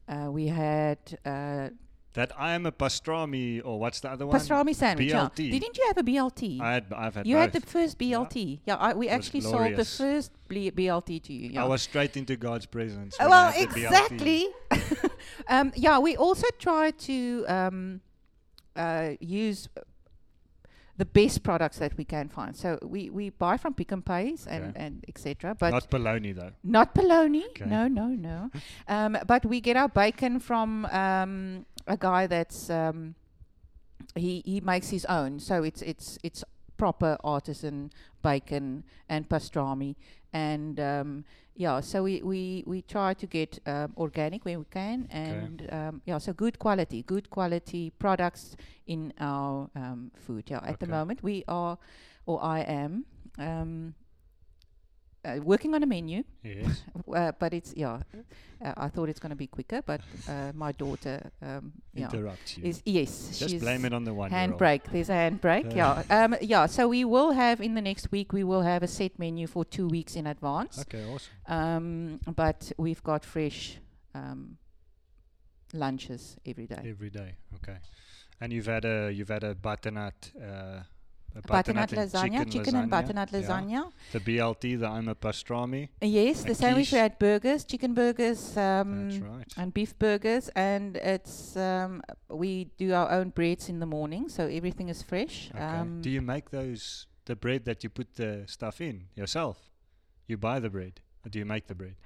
uh, 0.09 0.29
we 0.31 0.49
had 0.49 0.99
uh, 1.25 1.71
That 2.15 2.31
I 2.39 2.53
am 2.55 2.65
a 2.65 2.71
pastrami, 2.71 3.61
or 3.65 3.81
what's 3.81 3.99
the 3.99 4.11
other 4.11 4.25
one? 4.25 4.39
pastrami 4.39 4.73
sandwich. 4.73 5.11
yeah. 5.11 5.29
Didn't 5.35 5.77
you 5.77 5.85
have 5.89 5.99
a 5.99 6.03
BLT? 6.05 6.61
I 6.61 6.75
had, 6.75 6.87
I've 6.97 7.15
had 7.17 7.27
you 7.27 7.37
had 7.37 7.53
the 7.53 7.61
first 7.61 7.99
BLT. 7.99 8.61
Yeah, 8.65 8.77
I, 8.77 8.95
we 8.95 9.09
It 9.09 9.11
actually 9.11 9.41
sold 9.41 9.75
the 9.75 9.85
first 9.85 10.31
BLT 10.49 11.23
to 11.25 11.33
you. 11.33 11.51
Yeah. 11.51 11.65
I 11.65 11.67
was 11.67 11.83
straight 11.83 12.17
into 12.17 12.37
God's 12.37 12.67
presence. 12.67 13.17
Well, 13.19 13.53
BLT. 13.53 13.63
exactly. 13.63 14.47
um, 15.49 15.73
yeah, 15.75 15.99
we 15.99 16.17
also 16.17 16.47
try 16.61 16.93
to 16.93 17.45
um, 17.49 18.01
uh, 18.77 19.11
use 19.19 19.69
the 20.97 21.05
best 21.05 21.43
products 21.43 21.79
that 21.79 21.97
we 21.97 22.05
can 22.05 22.29
find. 22.29 22.57
So 22.57 22.79
we, 22.83 23.11
we 23.11 23.31
buy 23.31 23.57
from 23.57 23.75
Pick 23.75 23.91
n 23.91 24.03
Pays 24.03 24.47
and, 24.47 24.65
Okay. 24.67 24.85
and 24.85 25.05
etc. 25.09 25.57
But 25.59 25.71
Not 25.73 25.91
bologna 25.91 26.33
though. 26.33 26.53
not 26.63 26.95
bologna. 26.95 27.45
Okay. 27.47 27.65
No, 27.67 27.89
no, 27.89 28.07
no. 28.07 28.51
um, 28.87 29.19
but 29.27 29.45
we 29.45 29.61
get 29.61 29.77
our 29.77 29.89
bacon 29.89 30.39
from 30.39 30.85
um, 30.87 31.67
a 31.87 31.97
guy 31.97 32.27
that's 32.27 32.71
um, 32.71 33.15
he 34.15 34.43
he 34.45 34.61
makes 34.61 34.91
his 34.91 35.05
own. 35.07 35.41
So 35.41 35.63
it's 35.63 35.83
it's 35.83 36.19
it's 36.23 36.45
proper 36.77 37.17
artisan 37.23 37.91
bacon 38.23 38.85
and 39.09 39.29
pastrami 39.29 39.95
and 40.33 40.81
um, 40.81 41.25
yeah. 41.57 41.81
So 41.81 42.03
we, 42.03 42.21
we, 42.23 42.65
we 42.67 42.83
try 42.83 43.15
to 43.15 43.27
get 43.27 43.59
um, 43.67 43.95
organic 43.97 44.45
where 44.45 44.59
we 44.59 44.65
can 44.71 45.07
and 45.11 45.69
um, 45.73 46.03
yeah. 46.05 46.19
So 46.19 46.33
good 46.33 46.59
quality, 46.59 47.03
good 47.03 47.31
quality 47.31 47.91
products 47.99 48.57
in 48.87 49.13
our 49.21 49.71
um, 49.77 50.11
food. 50.15 50.45
Yeah. 50.49 50.61
At 50.65 50.81
the 50.81 50.87
moment 50.87 51.23
we 51.23 51.45
are, 51.49 51.79
or 52.27 52.43
I 52.43 52.61
am. 52.61 53.05
Uh, 55.25 55.41
working 55.43 55.75
on 55.75 55.83
a 55.83 55.87
menu, 55.87 56.23
Yes. 56.43 56.83
uh, 57.15 57.33
but 57.39 57.55
it's 57.55 57.73
yeah. 57.77 58.01
Uh, 58.65 58.73
I 58.77 58.89
thought 58.89 59.09
it's 59.09 59.21
going 59.21 59.31
to 59.31 59.37
be 59.37 59.47
quicker, 59.47 59.83
but 59.83 60.01
uh, 60.29 60.53
my 60.55 60.73
daughter, 60.73 61.31
um, 61.43 61.73
yeah, 61.95 62.05
Interrupt 62.11 62.59
you. 62.59 62.65
is 62.69 62.83
yes, 62.85 63.39
Just 63.39 63.51
she's 63.51 63.61
blame 63.63 63.85
it 63.85 63.93
on 63.93 64.05
the 64.05 64.13
one. 64.15 64.31
handbrake. 64.31 64.83
There's 64.93 65.09
a 65.11 65.13
handbrake. 65.15 65.75
Yeah. 65.75 66.03
yeah, 66.09 66.25
um, 66.25 66.37
yeah. 66.41 66.67
So 66.67 66.89
we 66.89 67.05
will 67.05 67.33
have 67.33 67.61
in 67.61 67.75
the 67.75 67.81
next 67.83 68.11
week. 68.13 68.33
We 68.33 68.45
will 68.45 68.63
have 68.63 68.83
a 68.83 68.87
set 68.89 69.19
menu 69.19 69.47
for 69.47 69.65
two 69.65 69.89
weeks 69.89 70.15
in 70.17 70.27
advance. 70.27 70.79
Okay, 70.81 71.05
awesome. 71.05 71.33
Um, 71.47 72.21
but 72.35 72.73
we've 72.79 73.03
got 73.03 73.25
fresh 73.25 73.79
um, 74.15 74.57
lunches 75.73 76.37
every 76.47 76.67
day. 76.67 76.83
Every 76.87 77.11
day. 77.11 77.35
Okay. 77.57 77.79
And 78.41 78.53
you've 78.53 78.67
had 78.67 78.85
a 78.85 79.11
you've 79.11 79.29
had 79.31 79.45
a 79.45 79.55
butternut 79.55 80.33
a 81.37 81.43
Butternut 81.43 81.91
lasagna, 81.91 82.51
chicken, 82.51 82.77
and 82.77 82.91
butternut 82.91 83.33
yeah. 83.33 83.41
lasagna. 83.41 83.93
The 84.13 84.21
BLT, 84.21 84.79
the 84.79 84.87
I'm 84.87 85.09
a 85.09 85.15
pastrami. 85.15 85.89
Yes, 86.01 86.45
the 86.45 86.55
sandwich 86.55 86.93
we 86.93 86.99
had 86.99 87.19
burgers, 87.19 87.65
chicken 87.65 87.95
burgers, 87.95 88.57
um, 88.57 89.11
right. 89.21 89.53
and 89.57 89.75
beef 89.75 89.99
burgers, 89.99 90.49
and 90.55 90.97
it's 90.97 91.57
um, 91.57 92.03
we 92.29 92.67
do 92.79 92.93
our 92.93 93.11
own 93.11 93.31
breads 93.31 93.69
in 93.69 93.81
the 93.81 93.87
morning, 93.87 94.29
so 94.29 94.47
everything 94.47 94.89
is 94.89 95.03
fresh. 95.03 95.51
Okay. 95.55 95.65
Um, 95.65 96.01
Do 96.03 96.11
you 96.11 96.23
make 96.23 96.51
those 96.51 97.07
the 97.25 97.37
bread 97.37 97.65
that 97.65 97.83
you 97.83 97.91
put 97.91 98.15
the 98.15 98.45
stuff 98.47 98.81
in 98.81 99.07
yourself? 99.17 99.71
You 100.27 100.37
buy 100.37 100.61
the 100.61 100.71
bread, 100.71 101.01
or 101.25 101.31
do 101.31 101.39
you 101.39 101.45
make 101.45 101.67
the 101.67 101.75
bread? 101.75 101.97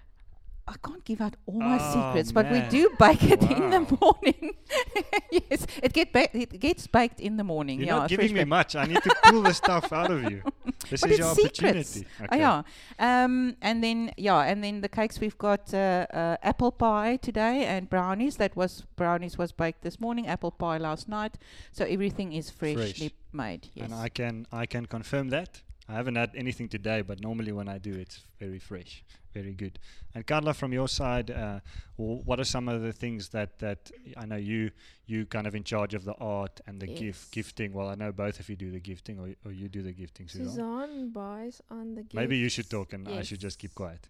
I 0.69 0.75
can't 0.87 1.03
give 1.05 1.21
out 1.23 1.35
all 1.47 1.59
my 1.61 1.79
Oh, 1.81 1.93
secrets, 1.95 2.31
but 2.31 2.51
we 2.53 2.61
do 2.69 2.91
bake 2.99 3.23
it 3.25 3.43
in 3.43 3.71
the 3.71 3.81
morning. 4.01 4.55
yes, 5.31 5.67
it 5.83 5.93
get 5.95 6.13
ba- 6.13 6.29
it 6.37 6.61
gets 6.61 6.87
baked 6.87 7.21
in 7.21 7.37
the 7.39 7.45
morning. 7.45 7.79
You're 7.79 7.87
yeah, 7.89 7.97
not 8.01 8.09
giving 8.11 8.35
me 8.35 8.45
much. 8.45 8.77
I 8.77 8.85
need 8.85 9.03
to 9.03 9.15
pull 9.25 9.43
the 9.43 9.55
stuff 9.55 9.93
out 9.99 10.11
of 10.11 10.31
you. 10.31 10.43
This 10.91 11.01
But 11.01 11.11
is 11.13 11.19
your 11.19 11.35
secrets. 11.35 11.59
opportunity. 11.59 12.07
Oh, 12.21 12.25
Okay. 12.25 12.39
yeah, 12.39 12.63
um, 12.99 13.57
and 13.63 13.83
then 13.83 14.13
yeah, 14.19 14.41
and 14.51 14.63
then 14.63 14.81
the 14.83 14.89
cakes 14.89 15.19
we've 15.21 15.39
got 15.39 15.73
uh, 15.73 16.07
uh, 16.13 16.37
apple 16.43 16.73
pie 16.73 17.17
today 17.17 17.65
and 17.65 17.89
brownies. 17.89 18.37
That 18.37 18.55
was 18.55 18.85
brownies 18.97 19.39
was 19.39 19.53
baked 19.53 19.81
this 19.83 19.99
morning. 19.99 20.27
Apple 20.27 20.51
pie 20.51 20.79
last 20.79 21.09
night. 21.09 21.39
So 21.73 21.85
everything 21.87 22.33
is 22.35 22.51
freshly 22.51 22.93
Fresh. 23.09 23.13
made. 23.33 23.69
Yes. 23.75 23.87
And 23.87 23.95
I 23.95 24.09
can 24.11 24.47
I 24.53 24.67
can 24.67 24.85
confirm 24.87 25.31
that. 25.31 25.63
I 25.89 25.95
haven't 25.95 26.17
had 26.17 26.33
anything 26.35 26.69
today, 26.69 27.01
but 27.01 27.21
normally 27.21 27.51
when 27.51 27.67
I 27.67 27.79
do, 27.79 27.95
it's 27.95 28.21
very 28.39 28.59
fresh, 28.59 29.03
very 29.33 29.55
good. 29.55 29.79
And 30.15 30.27
Carla, 30.27 30.53
from 30.53 30.73
your 30.73 30.87
side, 30.89 31.31
uh, 31.31 31.61
what 31.97 32.39
are 32.39 32.45
some 32.45 32.69
of 32.69 32.83
the 32.83 32.93
things 32.93 33.31
that 33.31 33.59
that 33.61 33.91
I 34.17 34.27
know 34.27 34.37
you 34.37 34.71
you 35.07 35.25
kind 35.25 35.47
of 35.47 35.55
in 35.55 35.65
charge 35.65 35.95
of 35.95 36.05
the 36.05 36.15
art 36.21 36.61
and 36.67 36.79
the 36.79 36.89
Yes. 36.89 36.99
gift 36.99 37.33
gifting? 37.33 37.73
Well, 37.73 37.89
I 37.89 37.95
know 37.95 38.13
both 38.13 38.39
of 38.39 38.49
you 38.51 38.57
do 38.57 38.71
the 38.71 38.81
gifting, 38.81 39.19
or, 39.19 39.29
or 39.47 39.53
you 39.53 39.69
do 39.71 39.83
the 39.83 39.93
gifting, 39.93 40.29
Suzanne. 40.29 40.49
Suzanne 40.51 41.09
buys 41.11 41.63
on 41.71 41.95
the 41.95 42.03
gifts. 42.03 42.15
Maybe 42.15 42.37
you 42.37 42.51
should 42.51 42.69
talk, 42.69 42.93
and 42.93 43.09
I 43.09 43.23
should 43.23 43.41
just 43.41 43.59
keep 43.59 43.75
quiet. 43.75 44.09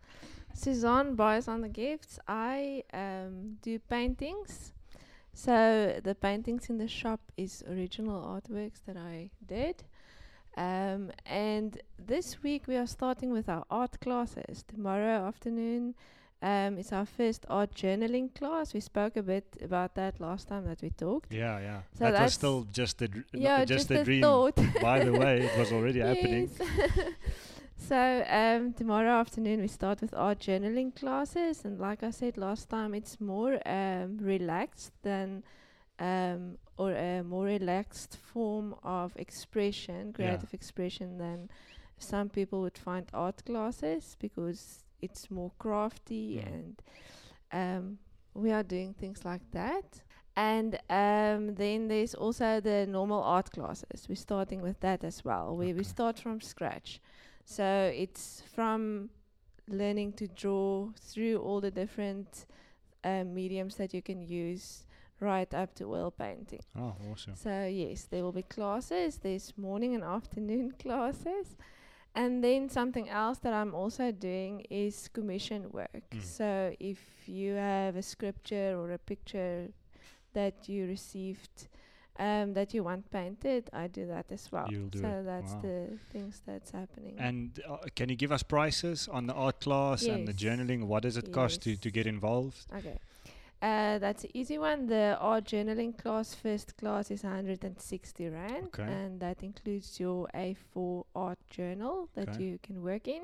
Suzanne 0.54 1.14
buys 1.14 1.46
on 1.46 1.60
the 1.60 1.68
gifts. 1.68 2.18
I 2.26 2.82
um, 2.92 3.58
do 3.62 3.78
paintings. 3.78 4.72
So 5.32 6.00
the 6.02 6.16
paintings 6.16 6.68
in 6.68 6.78
the 6.78 6.88
shop 6.88 7.20
is 7.36 7.62
original 7.70 8.20
artworks 8.20 8.80
that 8.86 8.96
I 8.96 9.30
did. 9.46 9.84
Um, 10.58 11.12
and 11.24 11.80
this 12.04 12.42
week 12.42 12.64
we 12.66 12.76
are 12.76 12.86
starting 12.86 13.30
with 13.30 13.48
our 13.48 13.64
art 13.70 14.00
classes. 14.00 14.64
Tomorrow 14.66 15.24
afternoon 15.28 15.94
um, 16.42 16.78
is 16.78 16.92
our 16.92 17.06
first 17.06 17.46
art 17.48 17.72
journaling 17.76 18.34
class. 18.34 18.74
We 18.74 18.80
spoke 18.80 19.16
a 19.16 19.22
bit 19.22 19.56
about 19.62 19.94
that 19.94 20.20
last 20.20 20.48
time 20.48 20.64
that 20.64 20.82
we 20.82 20.90
talked. 20.90 21.32
Yeah, 21.32 21.60
yeah. 21.60 21.80
So 21.96 22.10
that 22.10 22.22
was 22.24 22.34
still 22.34 22.66
just 22.72 23.00
a 23.02 23.06
dr- 23.06 23.24
yeah, 23.32 23.64
just, 23.64 23.88
just, 23.88 23.90
a 23.92 24.00
a 24.00 24.04
dream. 24.04 24.22
By 24.82 25.04
the 25.04 25.12
way, 25.12 25.42
it 25.42 25.56
was 25.56 25.70
already 25.70 26.00
happening. 26.10 26.50
So 27.80 28.24
um, 28.28 28.72
tomorrow 28.72 29.12
afternoon 29.20 29.60
we 29.60 29.68
start 29.68 30.00
with 30.00 30.12
art 30.12 30.40
journaling 30.40 30.96
classes, 30.96 31.64
and 31.64 31.78
like 31.78 32.02
I 32.02 32.10
said 32.10 32.36
last 32.36 32.68
time, 32.68 32.92
it's 32.92 33.20
more 33.20 33.60
um, 33.64 34.18
relaxed 34.18 34.92
than 35.02 35.44
um, 36.00 36.58
or 36.78 36.92
a 36.92 37.22
more 37.22 37.44
relaxed 37.46 38.16
form 38.32 38.74
of 38.82 39.12
expression, 39.16 40.08
Yeah. 40.08 40.12
creative 40.14 40.54
expression 40.54 41.18
than 41.18 41.50
some 41.98 42.28
people 42.28 42.60
would 42.60 42.78
find 42.78 43.06
art 43.12 43.44
classes 43.44 44.16
because 44.20 44.84
it's 45.02 45.30
more 45.30 45.50
crafty 45.58 46.36
Mm. 46.36 46.46
and 46.46 46.82
um, 47.52 47.98
we 48.34 48.52
are 48.52 48.62
doing 48.62 48.94
things 48.94 49.24
like 49.24 49.42
that. 49.52 50.02
And 50.36 50.76
um, 50.88 51.54
then 51.56 51.88
there's 51.88 52.14
also 52.14 52.60
the 52.60 52.86
normal 52.86 53.22
art 53.22 53.50
classes. 53.50 54.06
We're 54.08 54.14
starting 54.14 54.60
with 54.62 54.78
that 54.80 55.02
as 55.04 55.24
well, 55.24 55.56
where 55.56 55.74
we 55.74 55.82
start 55.82 56.20
from 56.20 56.40
scratch. 56.40 57.00
So 57.44 57.64
it's 57.94 58.42
from 58.54 59.10
learning 59.68 60.12
to 60.12 60.28
draw 60.28 60.90
through 61.00 61.38
all 61.38 61.60
the 61.60 61.70
different 61.72 62.46
um, 63.02 63.34
mediums 63.34 63.74
that 63.76 63.92
you 63.92 64.02
can 64.02 64.20
use, 64.22 64.86
right 65.20 65.52
up 65.54 65.74
to 65.76 65.84
oil 65.92 66.10
painting. 66.10 66.60
Oh, 66.78 66.94
awesome. 67.10 67.34
So 67.36 67.66
yes, 67.66 68.04
there 68.04 68.22
will 68.22 68.32
be 68.32 68.42
classes. 68.42 69.18
There's 69.18 69.52
morning 69.56 69.94
and 69.94 70.04
afternoon 70.04 70.72
classes. 70.78 71.56
And 72.14 72.42
then 72.42 72.68
something 72.68 73.08
else 73.08 73.38
that 73.38 73.52
I'm 73.52 73.74
also 73.74 74.10
doing 74.10 74.66
is 74.70 75.08
commission 75.12 75.70
work. 75.70 76.10
Mm. 76.10 76.22
So 76.24 76.74
if 76.80 76.98
you 77.28 77.54
have 77.54 77.96
a 77.96 78.02
scripture 78.02 78.76
or 78.78 78.92
a 78.92 78.98
picture 78.98 79.68
that 80.32 80.68
you 80.68 80.86
received 80.86 81.68
um, 82.18 82.54
that 82.54 82.74
you 82.74 82.82
want 82.82 83.08
painted, 83.12 83.70
I 83.72 83.86
do 83.86 84.06
that 84.08 84.32
as 84.32 84.50
well. 84.50 84.66
You'll 84.68 84.88
do 84.88 85.00
so 85.00 85.06
it. 85.06 85.24
that's 85.24 85.52
Wow. 85.52 85.60
the 85.62 85.98
things 86.12 86.42
that's 86.44 86.72
happening. 86.72 87.14
And 87.18 87.60
uh, 87.68 87.76
can 87.94 88.08
you 88.08 88.16
give 88.16 88.32
us 88.32 88.42
prices 88.42 89.08
on 89.10 89.26
the 89.28 89.34
art 89.34 89.60
class 89.60 90.02
and 90.04 90.26
the 90.26 90.32
journaling? 90.32 90.84
What 90.84 91.04
does 91.04 91.16
it 91.16 91.32
cost 91.32 91.62
to, 91.62 91.76
to 91.76 91.90
get 91.90 92.06
involved? 92.08 92.66
Okay. 92.74 92.98
Uh, 93.60 93.98
that's 93.98 94.24
an 94.24 94.30
easy 94.34 94.56
one. 94.56 94.86
The 94.86 95.16
art 95.20 95.44
journaling 95.44 95.96
class, 95.98 96.34
first 96.34 96.76
class, 96.76 97.10
is 97.10 97.24
160 97.24 98.28
Rand. 98.28 98.66
Okay. 98.66 98.84
And 98.84 99.18
that 99.20 99.42
includes 99.42 99.98
your 99.98 100.28
A4 100.34 101.04
art 101.16 101.38
journal 101.50 102.08
that 102.14 102.28
Okay. 102.28 102.42
you 102.44 102.58
can 102.62 102.82
work 102.82 103.08
in. 103.08 103.22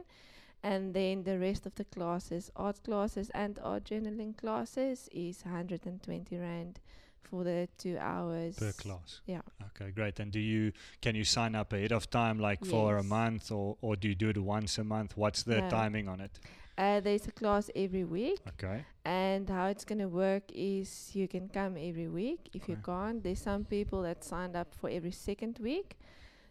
And 0.62 0.94
then 0.94 1.22
the 1.24 1.38
rest 1.38 1.66
of 1.66 1.74
the 1.76 1.84
classes, 1.84 2.50
art 2.56 2.82
classes 2.82 3.30
and 3.34 3.58
art 3.62 3.84
journaling 3.84 4.36
classes, 4.36 5.08
is 5.12 5.44
120 5.44 6.36
Rand 6.38 6.80
for 7.22 7.44
the 7.44 7.68
two 7.78 7.96
hours. 7.98 8.56
Per 8.56 8.72
class. 8.72 9.20
Yeah. 9.26 9.42
Okay, 9.66 9.90
great. 9.92 10.18
And 10.20 10.32
do 10.32 10.40
you 10.40 10.72
can 11.00 11.14
you 11.14 11.24
sign 11.24 11.54
up 11.54 11.72
ahead 11.72 11.92
of 11.92 12.10
time, 12.10 12.38
like 12.40 12.64
for 12.64 12.96
a 12.96 13.02
month, 13.02 13.52
or 13.52 13.76
or 13.82 13.94
do 13.94 14.08
you 14.08 14.14
do 14.14 14.30
it 14.30 14.38
once 14.38 14.78
a 14.78 14.84
month? 14.84 15.16
What's 15.16 15.42
the 15.44 15.60
No. 15.60 15.70
timing 15.70 16.08
on 16.08 16.20
it? 16.20 16.40
Uh, 16.76 17.00
there's 17.00 17.26
a 17.28 17.32
class 17.32 17.70
every 17.76 18.04
week. 18.04 18.40
Okay. 18.48 18.84
And 19.04 19.48
how 19.48 19.66
it's 19.66 19.84
going 19.84 20.00
to 20.00 20.08
work 20.08 20.42
is 20.52 21.10
you 21.14 21.28
can 21.28 21.48
come 21.48 21.76
every 21.78 22.08
week. 22.08 22.48
If 22.52 22.68
you 22.68 22.76
can't, 22.84 23.22
there's 23.22 23.40
some 23.40 23.64
people 23.64 24.02
that 24.02 24.24
signed 24.24 24.56
up 24.56 24.74
for 24.74 24.90
every 24.90 25.12
second 25.12 25.58
week. 25.62 25.96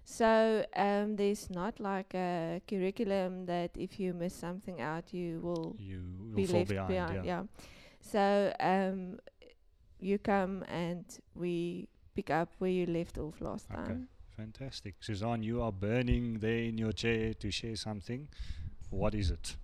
So 0.06 0.66
um, 0.76 1.16
there's 1.16 1.50
not 1.50 1.80
like 1.80 2.14
a 2.14 2.62
curriculum 2.68 3.46
that 3.48 3.72
if 3.76 4.00
you 4.00 4.14
miss 4.14 4.34
something 4.34 4.82
out, 4.82 5.14
you 5.14 5.40
will 5.42 5.76
You 5.80 6.02
will 6.30 6.36
be 6.36 6.46
fall 6.46 6.60
left 6.60 6.70
behind. 6.70 6.88
behind. 6.90 7.26
yeah. 7.26 7.42
Yeah. 7.42 7.44
So 8.02 8.54
um, 8.60 9.20
you 10.00 10.18
come 10.20 10.64
and 10.68 11.06
we 11.36 11.88
pick 12.16 12.30
up 12.30 12.50
where 12.60 12.70
you 12.72 12.86
left 12.86 13.18
off 13.18 13.42
last 13.42 13.66
Okay. 13.72 13.84
time. 13.84 14.08
Fantastic. 14.38 14.96
Suzanne, 15.00 15.44
you 15.44 15.62
are 15.62 15.72
burning 15.72 16.40
there 16.40 16.58
in 16.70 16.78
your 16.78 16.92
chair 16.92 17.34
to 17.36 17.52
share 17.52 17.76
something. 17.76 18.28
What 18.90 19.16
is 19.16 19.32
it? 19.32 19.56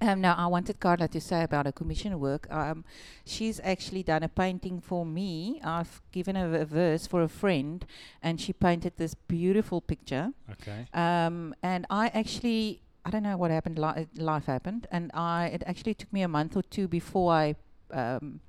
Um, 0.00 0.20
now, 0.20 0.34
I 0.34 0.46
wanted 0.46 0.80
Carla 0.80 1.08
to 1.08 1.20
say 1.20 1.42
about 1.42 1.66
her 1.66 1.72
commission 1.72 2.18
work. 2.20 2.46
Um, 2.50 2.84
she's 3.24 3.60
actually 3.64 4.02
done 4.02 4.22
a 4.22 4.28
painting 4.28 4.80
for 4.80 5.04
me. 5.04 5.60
I've 5.64 6.00
given 6.12 6.36
her 6.36 6.54
a 6.54 6.64
verse 6.64 7.06
for 7.06 7.22
a 7.22 7.28
friend, 7.28 7.84
and 8.22 8.40
she 8.40 8.52
painted 8.52 8.92
this 8.96 9.14
beautiful 9.14 9.80
picture. 9.80 10.32
Okay. 10.52 10.86
Um, 10.94 11.54
and 11.62 11.86
I 11.90 12.08
actually, 12.08 12.82
I 13.04 13.10
don't 13.10 13.22
know 13.22 13.36
what 13.36 13.50
happened. 13.50 13.78
Li- 13.78 14.06
life 14.16 14.46
happened, 14.46 14.86
and 14.90 15.10
I. 15.14 15.46
It 15.46 15.62
actually 15.66 15.94
took 15.94 16.12
me 16.12 16.22
a 16.22 16.28
month 16.28 16.56
or 16.56 16.62
two 16.62 16.86
before 16.86 17.32
I 17.32 17.56
um, 17.92 18.40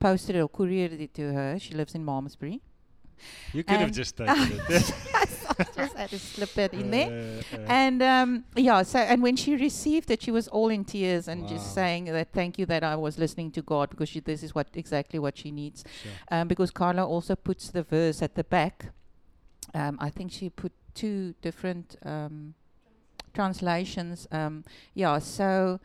posted 0.00 0.36
it 0.36 0.40
or 0.40 0.48
couriered 0.48 0.92
it 0.92 1.14
to 1.14 1.32
her. 1.32 1.58
She 1.58 1.74
lives 1.74 1.94
in 1.94 2.04
Malmesbury. 2.04 2.60
You 3.52 3.64
could 3.64 3.80
have 3.80 3.92
just 3.92 4.16
taken 4.16 4.60
it. 4.68 4.92
Just 5.76 5.96
had 5.96 6.10
to 6.10 6.18
slip 6.18 6.52
that 6.54 6.72
in 6.74 6.90
there. 6.90 7.40
Uh, 7.52 7.56
uh, 7.56 7.66
And 7.68 8.02
um, 8.02 8.44
yeah, 8.56 8.82
so 8.82 8.98
and 8.98 9.22
when 9.22 9.36
she 9.36 9.56
received 9.56 10.10
it, 10.10 10.22
she 10.22 10.30
was 10.30 10.48
all 10.48 10.68
in 10.70 10.84
tears 10.84 11.28
and 11.28 11.42
Wow. 11.42 11.48
just 11.48 11.74
saying 11.74 12.04
that 12.06 12.32
thank 12.32 12.58
you 12.58 12.66
that 12.66 12.82
I 12.84 12.96
was 12.96 13.18
listening 13.18 13.50
to 13.52 13.62
God 13.62 13.90
because 13.90 14.08
she, 14.08 14.20
this 14.20 14.42
is 14.42 14.54
what 14.54 14.68
exactly 14.74 15.18
what 15.18 15.36
she 15.38 15.50
needs. 15.50 15.84
sure. 16.02 16.12
Um, 16.30 16.48
because 16.48 16.70
Carla 16.70 17.06
also 17.06 17.34
puts 17.36 17.70
the 17.70 17.82
verse 17.82 18.22
at 18.22 18.34
the 18.34 18.44
back. 18.44 18.86
Um, 19.74 19.96
I 20.00 20.10
think 20.10 20.32
she 20.32 20.48
put 20.50 20.72
two 20.94 21.34
different 21.42 21.96
um, 22.04 22.54
translations. 23.34 24.26
Um, 24.30 24.64
yeah, 24.94 25.18
so 25.18 25.80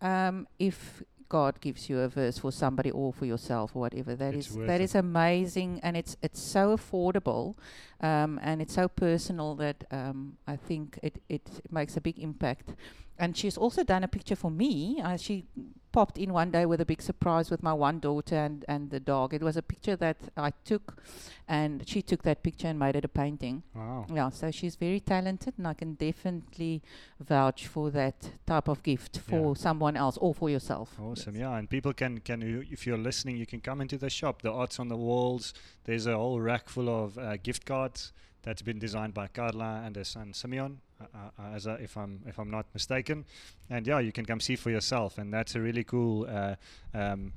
um, 0.00 0.46
if 0.58 1.02
God 1.30 1.60
gives 1.60 1.88
you 1.88 2.00
a 2.00 2.08
verse 2.08 2.38
for 2.38 2.52
somebody 2.52 2.90
or 2.90 3.12
for 3.12 3.24
yourself 3.24 3.74
or 3.74 3.80
whatever, 3.80 4.14
that 4.16 4.34
It's 4.34 4.48
is 4.50 4.56
that 4.56 4.80
it. 4.80 4.84
is 4.84 4.94
amazing, 4.94 5.80
and 5.82 5.96
it's 5.96 6.16
it's 6.22 6.42
so 6.42 6.76
affordable, 6.76 7.54
um, 8.02 8.38
and 8.42 8.60
it's 8.60 8.74
so 8.74 8.88
personal 8.88 9.54
that 9.56 9.84
um, 9.90 10.36
I 10.46 10.56
think 10.56 10.98
it, 11.02 11.22
it 11.28 11.46
makes 11.70 11.96
a 11.96 12.00
big 12.00 12.18
impact. 12.18 12.74
And 13.18 13.36
she's 13.36 13.56
also 13.58 13.84
done 13.84 14.02
a 14.04 14.08
picture 14.08 14.36
for 14.36 14.50
me. 14.50 15.00
Uh, 15.04 15.16
she 15.16 15.44
popped 15.92 16.18
in 16.18 16.32
one 16.32 16.50
day 16.50 16.66
with 16.66 16.80
a 16.80 16.84
big 16.84 17.02
surprise 17.02 17.50
with 17.50 17.62
my 17.62 17.72
one 17.72 17.98
daughter 18.00 18.36
and, 18.36 18.64
and 18.68 18.90
the 18.90 19.00
dog. 19.00 19.34
It 19.34 19.42
was 19.42 19.56
a 19.56 19.62
picture 19.62 19.96
that 19.96 20.16
I 20.36 20.50
took, 20.64 21.02
and 21.48 21.86
she 21.88 22.02
took 22.02 22.22
that 22.22 22.42
picture 22.42 22.68
and 22.68 22.78
made 22.78 22.96
it 22.96 23.04
a 23.04 23.08
painting. 23.08 23.62
Wow. 23.74 24.06
Yeah, 24.12 24.28
so 24.30 24.50
she's 24.50 24.76
very 24.76 25.00
talented, 25.00 25.54
and 25.58 25.66
I 25.66 25.74
can 25.74 25.94
definitely 25.94 26.82
vouch 27.18 27.66
for 27.66 27.90
that 27.90 28.30
type 28.46 28.68
of 28.68 28.82
gift 28.82 29.18
for 29.18 29.48
Yeah. 29.48 29.54
someone 29.54 29.96
else 29.96 30.16
or 30.18 30.34
for 30.34 30.48
yourself. 30.50 30.98
Awesome, 31.00 31.34
Yes. 31.34 31.40
yeah, 31.40 31.56
and 31.58 31.68
people 31.68 31.92
can 31.92 32.20
can 32.20 32.40
you- 32.40 32.64
if 32.70 32.86
you're 32.86 32.98
listening, 32.98 33.36
you 33.36 33.46
can 33.46 33.60
come 33.60 33.80
into 33.80 33.98
the 33.98 34.10
shop. 34.10 34.42
The 34.42 34.52
art's 34.52 34.78
on 34.78 34.88
the 34.88 34.96
walls. 34.96 35.52
There's 35.84 36.06
a 36.06 36.16
whole 36.16 36.40
rack 36.40 36.68
full 36.68 36.88
of 36.88 37.18
uh, 37.18 37.36
gift 37.36 37.64
cards 37.66 38.12
that's 38.42 38.62
been 38.62 38.78
designed 38.78 39.12
by 39.12 39.26
Carla 39.28 39.82
and 39.84 39.96
her 39.96 40.04
son 40.04 40.32
Simeon, 40.32 40.80
uh, 40.98 41.04
uh, 41.38 41.42
as 41.54 41.66
a, 41.66 41.74
if 41.74 41.96
I'm 41.96 42.20
if 42.26 42.38
I'm 42.38 42.50
not 42.50 42.66
mistaken. 42.72 43.24
And 43.68 43.86
yeah, 43.86 43.98
you 43.98 44.12
can 44.12 44.24
come 44.24 44.40
see 44.40 44.56
for 44.56 44.70
yourself, 44.70 45.18
and 45.18 45.32
that's 45.32 45.54
a 45.54 45.60
really 45.60 45.79
cool 45.84 46.26
uh, 46.28 46.54
um, 46.94 47.32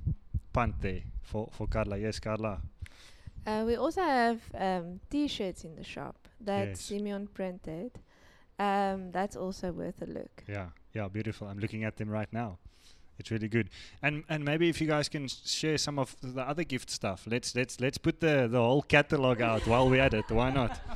there 0.81 1.01
for 1.21 1.49
for 1.51 1.67
Carla. 1.67 1.97
Yes, 1.97 2.19
Carla. 2.19 2.61
Uh, 3.45 3.63
we 3.65 3.75
also 3.75 4.01
have 4.01 4.39
um, 4.57 4.99
T-shirts 5.09 5.65
in 5.65 5.75
the 5.75 5.83
shop 5.83 6.15
that 6.39 6.67
Yes. 6.67 6.81
Simeon 6.81 7.27
printed. 7.27 7.91
Um, 8.57 9.11
that's 9.11 9.35
also 9.35 9.71
worth 9.71 10.01
a 10.01 10.05
look. 10.05 10.43
Yeah, 10.47 10.67
yeah, 10.93 11.09
beautiful. 11.09 11.47
I'm 11.47 11.59
looking 11.59 11.83
at 11.83 11.97
them 11.97 12.09
right 12.09 12.31
now. 12.31 12.57
It's 13.19 13.31
really 13.31 13.49
good. 13.49 13.69
And 14.01 14.23
and 14.29 14.43
maybe 14.45 14.69
if 14.69 14.79
you 14.81 14.87
guys 14.87 15.09
can 15.09 15.27
share 15.27 15.77
some 15.77 15.99
of 15.99 16.15
the 16.21 16.41
other 16.41 16.63
gift 16.63 16.89
stuff. 16.89 17.27
Let's 17.27 17.55
let's 17.55 17.79
let's 17.79 17.97
put 17.97 18.19
the 18.19 18.47
the 18.47 18.59
whole 18.59 18.81
catalog 18.81 19.41
out 19.41 19.67
while 19.67 19.89
we're 19.89 20.01
at 20.01 20.13
it. 20.13 20.31
Why 20.31 20.51
not? 20.51 20.79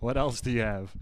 What 0.00 0.16
else 0.16 0.40
do 0.40 0.50
you 0.52 0.62
have? 0.62 0.94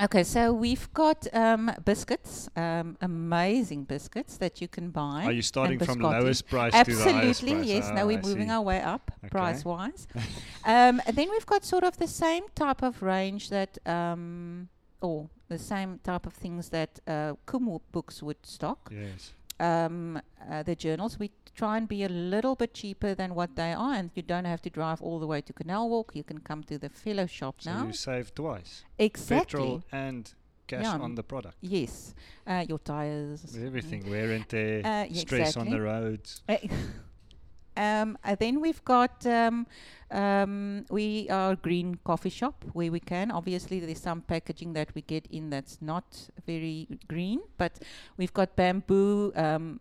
Okay, 0.00 0.24
so 0.24 0.52
we've 0.52 0.92
got 0.94 1.26
um, 1.32 1.70
biscuits, 1.84 2.48
um, 2.56 2.96
amazing 3.00 3.84
biscuits 3.84 4.36
that 4.38 4.60
you 4.60 4.68
can 4.68 4.90
buy. 4.90 5.24
Are 5.24 5.32
you 5.32 5.42
starting 5.42 5.78
from 5.78 5.98
lowest 6.00 6.48
price 6.48 6.72
to 6.72 6.84
the 6.84 7.02
highest 7.12 7.42
Absolutely, 7.42 7.54
price? 7.54 7.68
yes. 7.68 7.88
Ah, 7.90 7.94
now 7.94 8.06
we're 8.06 8.18
I 8.18 8.22
moving 8.22 8.48
see. 8.48 8.52
our 8.52 8.62
way 8.62 8.80
up 8.80 9.10
Okay. 9.24 9.28
price 9.30 9.64
wise. 9.64 10.06
um, 10.64 11.00
and 11.06 11.16
then 11.16 11.30
we've 11.30 11.46
got 11.46 11.64
sort 11.64 11.84
of 11.84 11.96
the 11.98 12.06
same 12.08 12.44
type 12.54 12.82
of 12.82 13.02
range 13.02 13.50
that, 13.50 13.78
um, 13.86 14.68
or 15.00 15.28
the 15.48 15.58
same 15.58 15.98
type 16.02 16.26
of 16.26 16.32
things 16.32 16.68
that 16.70 17.00
uh, 17.06 17.34
CUM 17.46 17.78
books 17.92 18.22
would 18.22 18.44
stock. 18.46 18.88
Yes. 18.92 19.32
Um, 19.60 20.20
uh, 20.50 20.62
the 20.62 20.74
journals, 20.74 21.18
we 21.18 21.30
try 21.54 21.76
and 21.76 21.86
be 21.86 22.02
a 22.04 22.08
little 22.08 22.54
bit 22.56 22.74
cheaper 22.74 23.14
than 23.14 23.34
what 23.34 23.54
they 23.56 23.72
are, 23.72 23.94
and 23.94 24.10
you 24.14 24.22
don't 24.22 24.44
have 24.46 24.60
to 24.62 24.70
drive 24.70 25.00
all 25.02 25.18
the 25.20 25.26
way 25.26 25.40
to 25.42 25.52
Canal 25.52 25.88
Walk. 25.88 26.12
You 26.14 26.24
can 26.24 26.38
come 26.40 26.62
to 26.64 26.78
the 26.78 26.88
fellow 26.88 27.26
shop 27.26 27.56
So 27.60 27.72
now. 27.72 27.86
you 27.86 27.92
save 27.92 28.34
twice. 28.34 28.84
Exactly. 28.98 29.38
Petrol 29.60 29.84
and 29.92 30.32
cash 30.66 30.84
Yeah. 30.84 30.98
on 30.98 31.14
the 31.14 31.22
product. 31.22 31.56
Yes. 31.60 32.14
Uh, 32.46 32.64
your 32.68 32.78
tires. 32.78 33.42
mm. 33.42 33.66
Everything. 33.66 34.08
Wear 34.10 34.30
and 34.32 34.48
tear. 34.48 34.78
Uh, 34.84 35.04
yeah, 35.08 35.20
stress 35.20 35.56
on 35.56 35.70
the 35.70 35.80
roads. 35.80 36.42
Uh, 37.76 37.80
um, 38.02 38.18
and 38.24 38.38
then 38.38 38.60
we've 38.60 38.84
got 38.84 39.26
um, 39.26 39.66
um, 40.10 40.84
we 40.90 41.28
are 41.30 41.56
green 41.56 41.98
coffee 42.04 42.30
shop 42.30 42.64
where 42.72 42.90
we 42.90 43.00
can. 43.00 43.30
Obviously, 43.30 43.80
there's 43.80 44.00
some 44.00 44.22
packaging 44.22 44.72
that 44.74 44.94
we 44.94 45.02
get 45.02 45.26
in 45.30 45.50
that's 45.50 45.78
not 45.80 46.28
very 46.46 46.88
green, 47.08 47.40
but 47.58 47.72
we've 48.16 48.32
got 48.32 48.56
bamboo 48.56 49.32
um, 49.36 49.80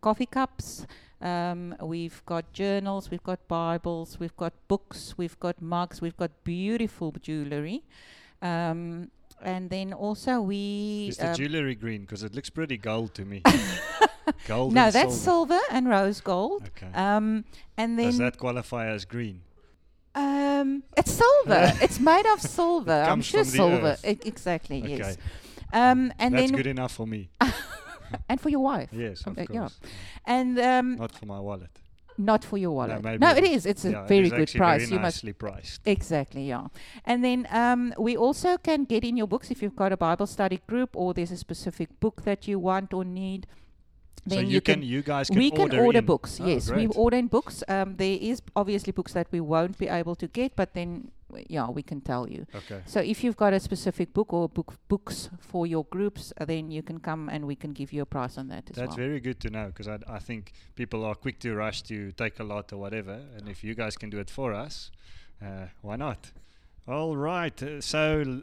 coffee 0.00 0.26
cups. 0.26 0.86
Um, 1.20 1.74
we've 1.80 2.22
got 2.26 2.52
journals, 2.52 3.10
we've 3.10 3.22
got 3.24 3.48
Bibles, 3.48 4.20
we've 4.20 4.36
got 4.36 4.52
books, 4.68 5.14
we've 5.16 5.38
got 5.40 5.60
mugs, 5.60 6.00
we've 6.00 6.16
got 6.16 6.30
beautiful 6.44 7.12
jewelry. 7.20 7.82
Um, 8.40 9.10
and 9.42 9.70
then 9.70 9.92
also 9.92 10.40
we 10.40 11.08
Is 11.10 11.16
the 11.18 11.30
um, 11.30 11.34
jewellery 11.34 11.74
green? 11.74 12.02
Because 12.02 12.22
it 12.22 12.34
looks 12.34 12.50
pretty 12.50 12.76
gold 12.76 13.14
to 13.14 13.24
me. 13.24 13.42
gold 14.46 14.74
no, 14.74 14.90
that's 14.90 15.14
silver. 15.16 15.54
silver 15.54 15.60
and 15.70 15.88
rose 15.88 16.20
gold. 16.20 16.70
Okay. 16.76 16.92
Um, 16.94 17.44
and 17.76 17.98
then 17.98 18.06
Does 18.06 18.18
that 18.18 18.38
qualify 18.38 18.86
as 18.88 19.04
green? 19.04 19.42
Um, 20.14 20.82
it's 20.96 21.12
silver. 21.12 21.72
it's 21.82 22.00
made 22.00 22.26
of 22.26 22.40
silver. 22.40 22.92
I'm 23.08 23.22
sure 23.22 23.44
silver. 23.44 23.96
E- 24.04 24.18
exactly. 24.24 24.82
Okay. 24.82 24.96
Yes. 24.98 25.16
Um, 25.72 26.12
and 26.18 26.34
That's 26.34 26.50
then 26.50 26.56
good 26.56 26.66
enough 26.66 26.92
for 26.92 27.06
me. 27.06 27.30
and 28.28 28.40
for 28.40 28.48
your 28.48 28.60
wife. 28.60 28.88
yes, 28.92 29.22
Um, 29.26 29.32
of 29.32 29.38
uh, 29.38 29.46
yeah. 29.50 29.68
And 30.24 30.58
um, 30.58 30.96
Not 30.96 31.12
for 31.12 31.26
my 31.26 31.38
wallet. 31.40 31.70
Not 32.18 32.44
for 32.44 32.58
your 32.58 32.72
wallet. 32.72 33.02
maybe 33.02 33.18
No, 33.18 33.30
it 33.30 33.44
is. 33.44 33.64
It's 33.66 33.84
a 33.84 33.90
Yeah, 33.92 34.02
it 34.02 34.08
very 34.08 34.28
good 34.30 34.50
price. 34.52 34.82
Very 34.82 34.92
you 34.92 34.98
must 35.00 35.18
nicely 35.24 35.32
priced. 35.32 35.80
exactly 35.86 36.48
yeah. 36.48 36.66
And 37.04 37.24
then 37.24 37.46
um, 37.50 37.94
we 37.98 38.16
also 38.16 38.58
can 38.58 38.84
get 38.84 39.04
in 39.04 39.16
your 39.16 39.26
books 39.28 39.50
if 39.50 39.62
you've 39.62 39.76
got 39.76 39.92
a 39.92 39.96
Bible 39.96 40.26
study 40.26 40.60
group 40.66 40.90
or 40.96 41.14
there's 41.14 41.30
a 41.30 41.36
specific 41.36 42.00
book 42.00 42.22
that 42.24 42.48
you 42.48 42.58
want 42.58 42.92
or 42.92 43.04
need. 43.04 43.46
So 44.28 44.34
Then 44.34 44.50
you, 44.50 44.60
can, 44.60 44.82
you 44.82 45.00
guys 45.02 45.28
can 45.28 45.38
we 45.38 45.50
order 45.52 45.76
can 45.76 45.84
order 45.86 45.98
in. 46.00 46.04
books. 46.04 46.38
Oh, 46.40 46.46
yes, 46.46 46.70
we 46.70 46.84
great. 46.86 46.96
order 46.96 47.16
in 47.16 47.28
books. 47.28 47.62
Um, 47.68 47.96
there 47.96 48.18
is 48.20 48.42
obviously 48.54 48.92
books 48.92 49.12
that 49.14 49.28
we 49.30 49.40
won't 49.40 49.78
be 49.78 49.88
able 49.88 50.16
to 50.16 50.26
get, 50.26 50.54
but 50.56 50.74
then 50.74 51.10
yeah, 51.48 51.68
we 51.68 51.82
can 51.82 52.00
tell 52.00 52.28
you. 52.28 52.46
Okay. 52.54 52.80
So 52.86 53.00
if 53.00 53.22
you've 53.22 53.36
got 53.36 53.52
a 53.52 53.60
specific 53.60 54.12
book 54.12 54.32
or 54.32 54.48
book 54.48 54.74
books 54.88 55.30
for 55.40 55.66
your 55.66 55.84
groups, 55.84 56.32
uh, 56.40 56.44
then 56.44 56.70
you 56.70 56.82
can 56.82 56.98
come 57.00 57.28
and 57.28 57.46
we 57.46 57.54
can 57.56 57.72
give 57.72 57.92
you 57.92 58.02
a 58.02 58.06
price 58.06 58.38
on 58.38 58.48
that 58.48 58.70
as 58.70 58.76
That's 58.76 58.88
well. 58.88 58.96
very 58.96 59.20
good 59.20 59.40
to 59.40 59.50
know 59.50 59.66
because 59.66 59.88
I, 59.88 59.98
I 60.08 60.18
think 60.18 60.52
people 60.74 61.04
are 61.04 61.14
quick 61.14 61.38
to 61.40 61.54
rush 61.54 61.82
to 61.82 62.12
Takealot 62.12 62.72
or 62.72 62.78
whatever. 62.78 63.20
And 63.36 63.48
if 63.48 63.62
you 63.62 63.74
guys 63.74 63.96
can 63.96 64.10
do 64.10 64.18
it 64.18 64.30
for 64.30 64.54
us, 64.54 64.90
uh, 65.42 65.66
why 65.82 65.96
not? 65.96 66.32
All 66.86 67.16
right. 67.16 67.62
Uh, 67.62 67.80
so 67.80 68.42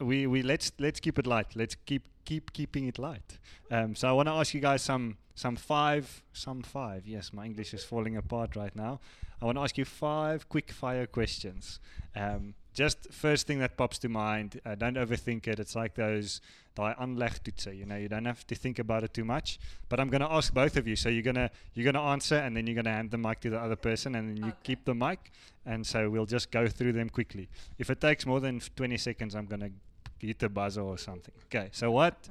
we, 0.00 0.26
we 0.26 0.42
let's 0.42 0.72
let's 0.78 1.00
keep 1.00 1.18
it 1.18 1.26
light. 1.26 1.56
Let's 1.56 1.74
keep 1.86 2.08
keep 2.24 2.52
keeping 2.52 2.86
it 2.86 2.98
light. 2.98 3.38
Um, 3.70 3.94
so 3.94 4.08
I 4.08 4.12
want 4.12 4.28
to 4.28 4.32
ask 4.32 4.52
you 4.52 4.60
guys 4.60 4.82
some 4.82 5.16
some 5.34 5.56
five 5.56 6.22
some 6.32 6.62
five. 6.62 7.06
Yes, 7.06 7.32
my 7.32 7.44
English 7.46 7.72
is 7.72 7.84
falling 7.84 8.16
apart 8.16 8.56
right 8.56 8.74
now. 8.76 9.00
I 9.40 9.44
want 9.44 9.58
to 9.58 9.62
ask 9.62 9.76
you 9.76 9.84
five 9.84 10.48
quick 10.48 10.70
fire 10.70 11.06
questions. 11.06 11.78
Um, 12.14 12.54
just 12.72 13.10
first 13.12 13.46
thing 13.46 13.58
that 13.60 13.76
pops 13.76 13.98
to 13.98 14.08
mind. 14.08 14.60
Uh, 14.64 14.74
don't 14.74 14.96
overthink 14.96 15.46
it. 15.46 15.58
It's 15.58 15.74
like 15.74 15.94
those 15.94 16.40
aanlegtoetse, 16.76 17.76
you 17.76 17.86
know, 17.86 17.96
you 17.96 18.08
don't 18.08 18.26
have 18.26 18.46
to 18.46 18.54
think 18.54 18.78
about 18.78 19.02
it 19.02 19.14
too 19.14 19.24
much. 19.24 19.58
But 19.88 19.98
I'm 19.98 20.10
going 20.10 20.20
to 20.20 20.30
ask 20.30 20.52
both 20.52 20.76
of 20.76 20.86
you. 20.86 20.96
So 20.96 21.08
you're 21.08 21.22
going 21.22 21.36
to 21.36 21.50
you're 21.74 21.84
going 21.90 21.94
to 21.94 22.08
answer 22.12 22.36
and 22.36 22.56
then 22.56 22.66
you're 22.66 22.74
going 22.74 22.84
to 22.84 22.90
hand 22.90 23.10
the 23.10 23.18
mic 23.18 23.40
to 23.40 23.50
the 23.50 23.58
other 23.58 23.76
person 23.76 24.14
and 24.14 24.36
then 24.36 24.44
you 24.44 24.52
keep 24.62 24.84
the 24.84 24.94
mic. 24.94 25.32
And 25.64 25.86
so 25.86 26.10
we'll 26.10 26.26
just 26.26 26.50
go 26.50 26.68
through 26.68 26.92
them 26.92 27.08
quickly. 27.08 27.48
If 27.78 27.90
it 27.90 28.00
takes 28.00 28.26
more 28.26 28.40
than 28.40 28.60
20 28.60 28.96
seconds, 28.98 29.34
I'm 29.34 29.46
going 29.46 29.60
to 29.60 29.70
hit 30.18 30.42
a 30.42 30.48
buzzer 30.48 30.82
or 30.82 30.98
something. 30.98 31.34
Okay. 31.46 31.70
So 31.72 31.90
what 31.90 32.28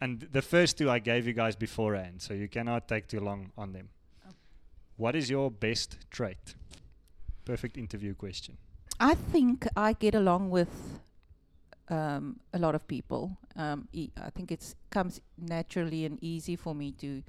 and 0.00 0.26
the 0.32 0.42
first 0.42 0.78
two 0.78 0.90
I 0.90 0.98
gave 0.98 1.26
you 1.26 1.32
guys 1.32 1.54
beforehand, 1.54 2.22
so 2.22 2.34
you 2.34 2.48
cannot 2.48 2.88
take 2.88 3.06
too 3.06 3.20
long 3.20 3.52
on 3.56 3.72
them. 3.72 3.90
What 4.96 5.14
is 5.14 5.28
your 5.30 5.50
best 5.50 5.98
trait? 6.10 6.54
Perfect 7.44 7.76
interview 7.76 8.14
question. 8.14 8.56
I 8.98 9.14
think 9.14 9.66
I 9.76 9.92
get 9.92 10.14
along 10.14 10.50
with 10.50 11.00
um, 11.88 12.40
a 12.52 12.58
lot 12.58 12.74
of 12.74 12.86
people. 12.88 13.36
Um, 13.56 13.88
e- 13.92 14.10
I 14.16 14.30
think 14.30 14.50
it 14.50 14.74
comes 14.90 15.20
naturally 15.38 16.04
and 16.06 16.18
easy 16.22 16.56
for 16.56 16.74
me 16.74 16.92
to 16.92 17.22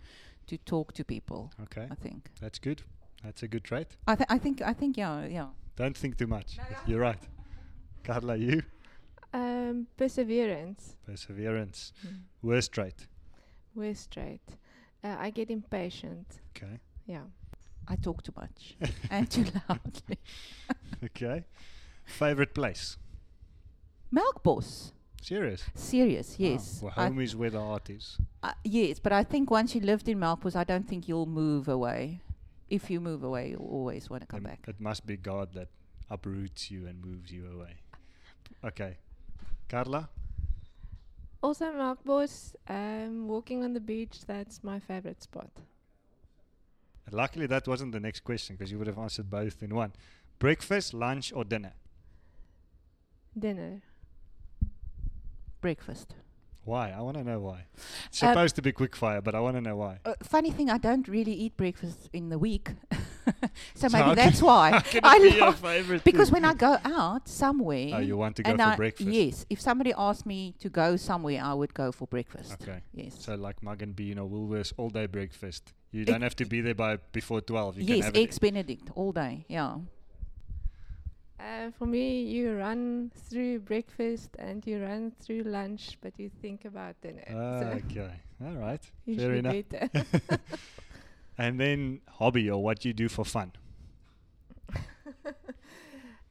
to 0.48 0.58
talk 0.58 0.94
to 0.94 1.04
people. 1.04 1.52
Okay. 1.64 1.88
I 1.92 1.96
think. 1.96 2.30
That's 2.40 2.58
good. 2.60 2.82
That's 3.24 3.44
a 3.44 3.48
good 3.50 3.64
trait. 3.66 3.98
I, 4.08 4.16
th- 4.16 4.28
I 4.30 4.38
think. 4.38 4.62
I 4.62 4.74
think. 4.74 4.98
Yeah. 4.98 5.26
Yeah. 5.28 5.48
Don't 5.76 5.98
think 5.98 6.18
too 6.18 6.28
much. 6.28 6.58
You're 6.88 7.02
right. 7.02 7.22
Carla, 8.04 8.36
you? 8.38 8.64
Um, 9.34 9.88
perseverance. 9.98 10.96
Perseverance. 11.06 11.92
Mm. 12.06 12.22
Worst 12.42 12.72
trait. 12.72 13.08
We're 13.76 13.94
straight. 13.96 14.42
Uh, 15.04 15.18
I 15.20 15.30
get 15.32 15.50
impatient. 15.52 16.40
Okay. 16.56 16.80
Yeah. 17.06 17.24
I 17.88 17.96
talk 17.96 18.24
too 18.24 18.34
much 18.36 18.76
and 19.10 19.30
too 19.30 19.46
loudly. 19.70 20.18
Okay. 21.04 21.46
Favorite 22.06 22.54
place? 22.54 22.98
Melkbos. 24.14 24.92
Serious? 25.22 25.64
Serious. 25.76 26.38
Wow. 26.40 26.46
Yes. 26.48 26.80
Well, 26.82 26.94
I 26.98 27.04
home 27.06 27.20
is 27.22 27.36
where 27.36 27.50
the 27.50 27.60
heart 27.60 27.90
is. 27.90 28.18
Uh, 28.42 28.54
yes, 28.64 29.00
but 29.00 29.12
I 29.12 29.24
think 29.24 29.52
once 29.52 29.76
you 29.76 29.82
lived 29.82 30.08
in 30.08 30.18
Melkbos, 30.20 30.56
I 30.56 30.64
don't 30.64 30.88
think 30.88 31.08
you'll 31.08 31.26
move 31.26 31.68
away. 31.68 32.22
If 32.70 32.90
you 32.90 33.00
move 33.00 33.24
away, 33.24 33.50
you'll 33.50 33.68
always 33.70 34.10
want 34.10 34.22
to 34.22 34.28
come 34.28 34.40
Um, 34.40 34.44
back. 34.46 34.66
It 34.68 34.80
must 34.80 35.06
be 35.06 35.18
God 35.18 35.54
that 35.54 35.70
uproots 36.10 36.72
you 36.72 36.88
and 36.88 37.04
moves 37.04 37.32
you 37.32 37.46
away. 37.54 37.76
Okay. 38.64 38.98
Carla? 39.70 40.10
Also, 41.44 41.66
Melkbos, 41.72 42.56
um, 42.68 43.28
walking 43.28 43.64
on 43.64 43.74
the 43.74 43.80
beach, 43.80 44.22
that's 44.26 44.64
my 44.64 44.80
favorite 44.80 45.22
spot. 45.22 45.52
Luckily, 47.12 47.48
that 47.48 47.68
wasn't 47.68 47.92
the 47.94 48.00
next 48.00 48.22
question 48.24 48.56
because 48.56 48.72
you 48.72 48.78
would 48.78 48.88
have 48.88 48.98
answered 49.00 49.30
both 49.30 49.64
in 49.64 49.74
one. 49.74 49.94
Breakfast, 50.40 50.94
lunch, 50.94 51.32
or 51.34 51.44
dinner? 51.46 51.74
Dinner. 53.38 53.82
Breakfast. 55.62 56.16
Why? 56.64 56.92
I 56.92 57.00
want 57.02 57.16
to 57.18 57.24
know 57.24 57.40
why. 57.40 57.66
It's 58.08 58.22
Um, 58.22 58.30
supposed 58.30 58.56
to 58.58 58.62
be 58.62 58.74
quick 58.74 58.94
fire, 58.96 59.22
but 59.22 59.34
I 59.34 59.40
want 59.40 59.56
to 59.56 59.62
know 59.62 59.78
why. 59.78 60.00
Uh, 60.04 60.16
funny 60.22 60.52
thing, 60.52 60.70
I 60.70 60.78
don't 60.78 61.08
really 61.08 61.32
eat 61.34 61.56
breakfast 61.56 62.10
in 62.12 62.28
the 62.28 62.38
week, 62.38 62.72
so 63.74 63.88
So 63.88 63.90
maybe 63.90 64.16
that's 64.16 64.42
why. 64.50 64.72
I 65.02 65.16
it 65.18 65.22
be 65.22 65.30
your 65.38 65.46
love- 65.48 65.60
favorite 65.60 66.04
because 66.04 66.30
when 66.30 66.44
I 66.44 66.54
go 66.54 66.78
out 66.84 67.30
somewhere, 67.30 67.92
Oh, 67.94 68.00
you 68.00 68.18
want 68.18 68.36
to 68.36 68.44
go 68.44 68.54
for 68.58 68.62
I, 68.62 68.76
breakfast? 68.76 69.10
yes, 69.10 69.46
if 69.50 69.62
somebody 69.62 69.94
asked 69.98 70.26
me 70.26 70.56
to 70.60 70.70
go 70.70 70.98
somewhere, 70.98 71.42
I 71.42 71.54
would 71.54 71.74
go 71.74 71.94
for 71.94 72.06
breakfast. 72.06 72.52
Okay. 72.62 72.82
Yes. 72.94 73.16
So 73.18 73.36
like 73.36 73.64
Mugg 73.64 73.82
and 73.82 73.96
Bean 73.96 74.20
or 74.20 74.28
Woolworths 74.28 74.74
all 74.76 74.90
day 74.90 75.06
breakfast. 75.06 75.74
You 75.92 76.06
don't 76.06 76.22
have 76.22 76.36
to 76.38 76.46
be 76.46 76.62
there 76.62 76.76
by 76.76 76.98
before 77.12 77.42
twelve. 77.42 77.78
You 77.78 77.86
yes, 77.96 78.06
have 78.06 78.16
it 78.16 78.20
eggs 78.20 78.40
Benedict 78.40 78.90
all 78.96 79.12
day. 79.12 79.46
Yeah. 79.48 79.78
Uh, 81.40 81.72
for 81.78 81.86
me, 81.86 82.24
you 82.24 82.54
run 82.58 83.12
through 83.16 83.60
breakfast 83.60 84.32
and 84.40 84.66
you 84.66 84.82
run 84.82 85.12
through 85.22 85.44
lunch, 85.44 85.98
but 86.02 86.12
you 86.18 86.30
think 86.42 86.66
about 86.66 87.00
dinner. 87.02 87.24
Ah, 87.30 87.60
so 87.60 87.68
okay. 87.86 88.12
All 88.44 88.56
right. 88.56 88.82
Fair 89.06 89.14
usually 89.36 89.40
enough. 89.40 89.56
better. 89.70 90.40
And 91.40 91.60
then 91.60 92.02
hobby 92.10 92.50
or 92.50 92.62
what 92.64 92.84
you 92.84 92.94
do 92.94 93.08
for 93.08 93.24
fun. 93.24 93.52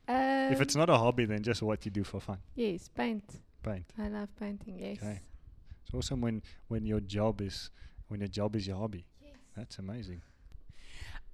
if 0.09 0.61
it's 0.61 0.75
Um, 0.75 0.81
not 0.81 0.91
a 0.91 0.97
hobby, 0.99 1.25
then 1.25 1.43
just 1.43 1.63
what 1.63 1.85
you 1.85 1.91
do 1.91 2.05
for 2.05 2.21
fun. 2.21 2.39
yes, 2.55 2.89
paint. 2.89 3.25
Paint. 3.63 3.87
I 3.99 4.09
love 4.09 4.29
painting. 4.39 4.79
Yes. 4.79 4.99
Okay. 4.99 5.21
It's 5.85 5.95
awesome 5.95 6.21
when 6.21 6.43
when 6.69 6.85
your 6.87 7.01
job 7.01 7.41
is 7.41 7.71
when 8.09 8.21
your 8.21 8.29
job 8.29 8.57
is 8.57 8.67
your 8.67 8.77
hobby. 8.77 9.07
That's 9.57 9.79
amazing. 9.79 10.21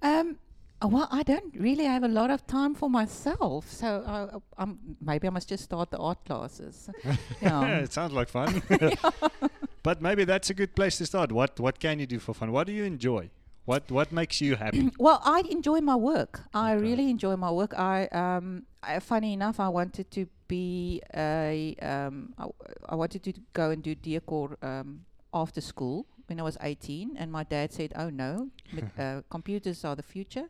Um, 0.01 0.37
well, 0.83 1.09
I 1.11 1.23
don't 1.23 1.55
really 1.57 1.85
have 1.85 2.03
a 2.03 2.09
lot 2.09 2.31
of 2.31 2.47
time 2.47 2.75
for 2.75 2.91
myself, 2.91 3.71
so 3.71 4.03
I, 4.07 4.63
I'm, 4.63 4.97
maybe 5.01 5.29
I 5.29 5.31
must 5.31 5.49
just 5.49 5.65
start 5.65 5.91
the 5.91 5.99
art 5.99 6.25
classes. 6.25 6.91
yeah. 7.43 7.79
it 7.79 7.93
sounds 7.93 8.13
like 8.13 8.29
fun. 8.29 8.63
but 9.83 10.03
maybe 10.03 10.25
that's 10.25 10.51
a 10.51 10.55
good 10.55 10.75
place 10.75 10.99
to 10.99 11.07
start. 11.07 11.31
What 11.33 11.59
what 11.61 11.79
can 11.79 11.99
you 12.01 12.07
do 12.07 12.19
for 12.19 12.35
fun? 12.35 12.51
What 12.53 12.67
do 12.67 12.73
you 12.73 12.85
enjoy? 12.85 13.31
What 13.65 13.91
what 13.93 14.11
makes 14.11 14.41
you 14.41 14.57
happy? 14.57 14.91
Well, 14.99 15.21
I 15.25 15.43
enjoy 15.51 15.81
my 15.81 15.95
work. 15.97 16.41
I 16.53 16.75
Okay. 16.75 16.83
really 16.83 17.11
enjoy 17.11 17.37
my 17.37 17.51
work. 17.51 17.75
I, 17.79 18.07
um, 18.09 18.65
I, 18.83 18.99
funny 18.99 19.33
enough, 19.35 19.61
I 19.61 19.69
wanted 19.69 20.11
to 20.13 20.27
be 20.49 21.01
a, 21.15 21.77
um, 21.81 22.35
I, 22.37 22.43
w- 22.43 22.55
I 22.89 22.95
wanted 22.97 23.23
to 23.23 23.33
go 23.53 23.71
and 23.71 23.83
do 23.83 23.95
decor 23.95 24.57
um, 24.63 25.05
after 25.33 25.61
school 25.61 26.07
when 26.33 26.41
I 26.41 26.45
was 26.45 26.57
18, 26.63 27.17
and 27.19 27.31
my 27.31 27.45
dad 27.45 27.73
said, 27.73 27.93
"Oh 27.95 28.09
no, 28.11 28.49
uh, 28.99 29.21
computers 29.29 29.85
are 29.85 29.95
the 29.95 30.03
future." 30.03 30.49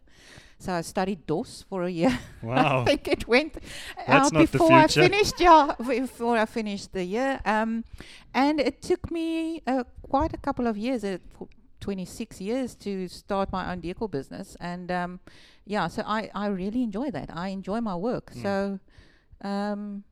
So 0.58 0.72
I 0.72 0.82
studied 0.82 1.26
DOS 1.26 1.64
for 1.68 1.82
a 1.82 1.90
year. 1.90 2.16
Wow. 2.42 2.82
I 2.82 2.84
think 2.84 3.08
it 3.08 3.26
went 3.26 3.54
That's 3.54 4.26
out 4.26 4.32
not 4.32 4.46
the 4.46 4.58
before 4.58 4.72
I 4.72 4.86
finished. 4.86 5.40
Yeah, 5.40 5.74
before 5.78 6.36
I 6.38 6.46
finished 6.46 6.92
the 6.92 7.04
year, 7.04 7.40
um, 7.44 7.84
and 8.32 8.60
it 8.60 8.80
took 8.80 9.10
me 9.10 9.60
uh, 9.66 9.84
quite 10.10 10.32
a 10.34 10.38
couple 10.38 10.66
of 10.66 10.76
years. 10.76 11.04
Uh, 11.04 11.18
for 11.36 11.48
26 11.80 12.40
years 12.40 12.76
to 12.76 13.08
start 13.08 13.50
my 13.50 13.72
own 13.72 13.80
decor 13.80 14.08
business 14.08 14.56
and 14.60 14.92
um, 14.92 15.18
yeah 15.66 15.88
so 15.88 16.00
I, 16.06 16.30
I 16.32 16.46
really 16.46 16.80
enjoy 16.84 17.10
that 17.10 17.28
i 17.34 17.48
enjoy 17.48 17.80
my 17.80 17.96
work 17.96 18.30
Mm. 18.30 18.42
so 18.42 18.54
um, 19.48 20.04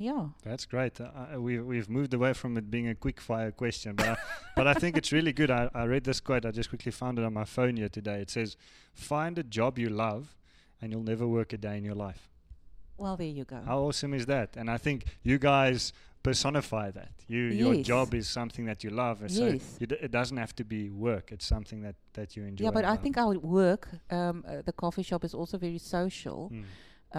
yeah 0.00 0.26
That's 0.44 0.66
great. 0.66 1.00
Uh, 1.00 1.04
uh, 1.34 1.40
we 1.40 1.60
we've 1.60 1.88
moved 1.88 2.14
away 2.14 2.32
from 2.34 2.56
it 2.56 2.70
being 2.70 2.88
a 2.88 2.94
quick 2.94 3.20
fire 3.20 3.50
question, 3.52 3.94
but 3.96 4.08
I, 4.08 4.16
but 4.56 4.66
I 4.66 4.74
think 4.74 4.96
it's 4.96 5.12
really 5.12 5.32
good. 5.32 5.50
I, 5.50 5.68
I 5.74 5.84
read 5.84 6.04
this 6.04 6.20
quote. 6.20 6.44
I 6.46 6.50
just 6.50 6.68
quickly 6.68 6.92
found 6.92 7.18
it 7.18 7.24
on 7.24 7.32
my 7.34 7.44
phone 7.44 7.76
here 7.76 7.88
today. 7.88 8.20
It 8.22 8.30
says, 8.30 8.56
"Find 8.94 9.38
a 9.38 9.42
job 9.42 9.78
you 9.78 9.88
love, 9.90 10.36
and 10.80 10.92
you'll 10.92 11.02
never 11.14 11.26
work 11.26 11.52
a 11.52 11.58
day 11.58 11.76
in 11.78 11.84
your 11.84 11.96
life." 12.08 12.28
well 13.00 13.16
there 13.16 13.28
you 13.40 13.44
go 13.44 13.60
How 13.64 13.78
awesome 13.86 14.12
is 14.12 14.26
that? 14.26 14.56
And 14.56 14.68
I 14.68 14.76
think 14.76 15.04
you 15.22 15.38
guys 15.38 15.92
personify 16.24 16.90
that. 16.90 17.12
You 17.28 17.42
your 17.62 17.74
job 17.92 18.12
is 18.14 18.26
something 18.28 18.64
that 18.66 18.82
you 18.84 18.90
love, 18.90 19.16
and 19.22 19.30
so 19.30 19.46
Yes. 19.46 19.76
you 19.80 19.86
d- 19.86 20.00
it 20.06 20.10
doesn't 20.10 20.36
have 20.44 20.52
to 20.56 20.64
be 20.64 20.90
work. 20.90 21.30
It's 21.34 21.46
something 21.46 21.80
that 21.86 21.94
that 22.14 22.28
you 22.36 22.42
enjoy. 22.50 22.64
yeah 22.64 22.72
but 22.78 22.84
i 22.84 22.96
think 23.04 23.16
our 23.24 23.34
work 23.38 23.82
um, 24.10 24.36
uh, 24.44 24.62
the 24.68 24.72
coffee 24.72 25.04
shop 25.10 25.22
is 25.28 25.34
also 25.40 25.56
very 25.58 25.78
social 25.78 26.40
Mm, 26.50 26.64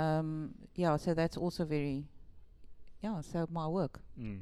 um, 0.01 0.29
yeah 0.75 0.97
so 0.97 1.13
that's 1.13 1.37
also 1.37 1.63
very 1.65 2.03
yeah 3.01 3.21
so 3.21 3.47
my 3.51 3.67
work 3.67 3.99
mm. 4.19 4.39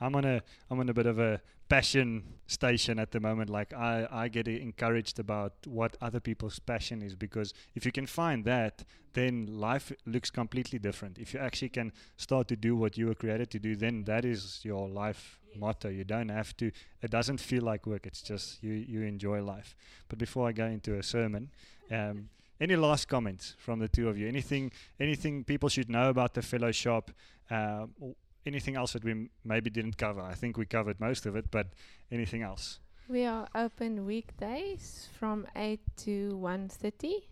I'm 0.00 0.14
on 0.14 0.24
a 0.24 0.42
I'm 0.70 0.80
on 0.80 0.88
a 0.88 0.94
bit 0.94 1.06
of 1.06 1.18
a 1.18 1.40
passion 1.68 2.24
station 2.46 2.98
at 2.98 3.12
the 3.12 3.20
moment. 3.20 3.50
Like 3.50 3.72
I 3.72 4.06
I 4.10 4.28
get 4.28 4.48
encouraged 4.48 5.18
about 5.18 5.52
what 5.66 5.96
other 6.00 6.20
people's 6.20 6.58
passion 6.58 7.02
is 7.02 7.14
because 7.14 7.54
if 7.74 7.86
you 7.86 7.92
can 7.92 8.06
find 8.06 8.44
that, 8.44 8.84
then 9.14 9.46
life 9.46 9.92
looks 10.04 10.30
completely 10.30 10.78
different. 10.78 11.18
If 11.18 11.34
you 11.34 11.40
actually 11.40 11.70
can 11.70 11.92
start 12.16 12.48
to 12.48 12.56
do 12.56 12.76
what 12.76 12.98
you 12.98 13.06
were 13.06 13.14
created 13.14 13.50
to 13.52 13.58
do, 13.58 13.76
then 13.76 14.04
that 14.04 14.24
is 14.24 14.60
your 14.64 14.88
life 14.88 15.38
motto. 15.56 15.88
You 15.88 16.04
don't 16.04 16.30
have 16.30 16.56
to. 16.58 16.70
It 17.00 17.10
doesn't 17.10 17.38
feel 17.38 17.62
like 17.62 17.86
work. 17.86 18.06
It's 18.06 18.22
just 18.22 18.62
you 18.62 18.72
you 18.72 19.02
enjoy 19.02 19.42
life. 19.42 19.76
But 20.08 20.18
before 20.18 20.48
I 20.48 20.52
go 20.52 20.66
into 20.66 20.98
a 20.98 21.02
sermon. 21.02 21.50
Um, 21.90 22.30
any 22.60 22.76
last 22.76 23.08
comments 23.08 23.54
from 23.58 23.78
the 23.78 23.88
two 23.88 24.08
of 24.08 24.16
you? 24.18 24.28
Anything, 24.28 24.70
anything 25.00 25.44
people 25.44 25.68
should 25.68 25.88
know 25.90 26.08
about 26.08 26.34
the 26.34 26.42
fellow 26.42 26.72
shop? 26.72 27.10
Uh, 27.50 27.86
anything 28.46 28.76
else 28.76 28.92
that 28.92 29.04
we 29.04 29.10
m- 29.12 29.30
maybe 29.44 29.70
didn't 29.70 29.96
cover? 29.98 30.20
I 30.20 30.34
think 30.34 30.56
we 30.56 30.66
covered 30.66 31.00
most 31.00 31.26
of 31.26 31.36
it, 31.36 31.50
but 31.50 31.68
anything 32.10 32.42
else? 32.42 32.80
We 33.08 33.24
are 33.26 33.46
open 33.54 34.06
weekdays 34.06 35.08
from 35.18 35.46
8 35.56 35.80
to 36.04 36.38
1.30 36.42 37.22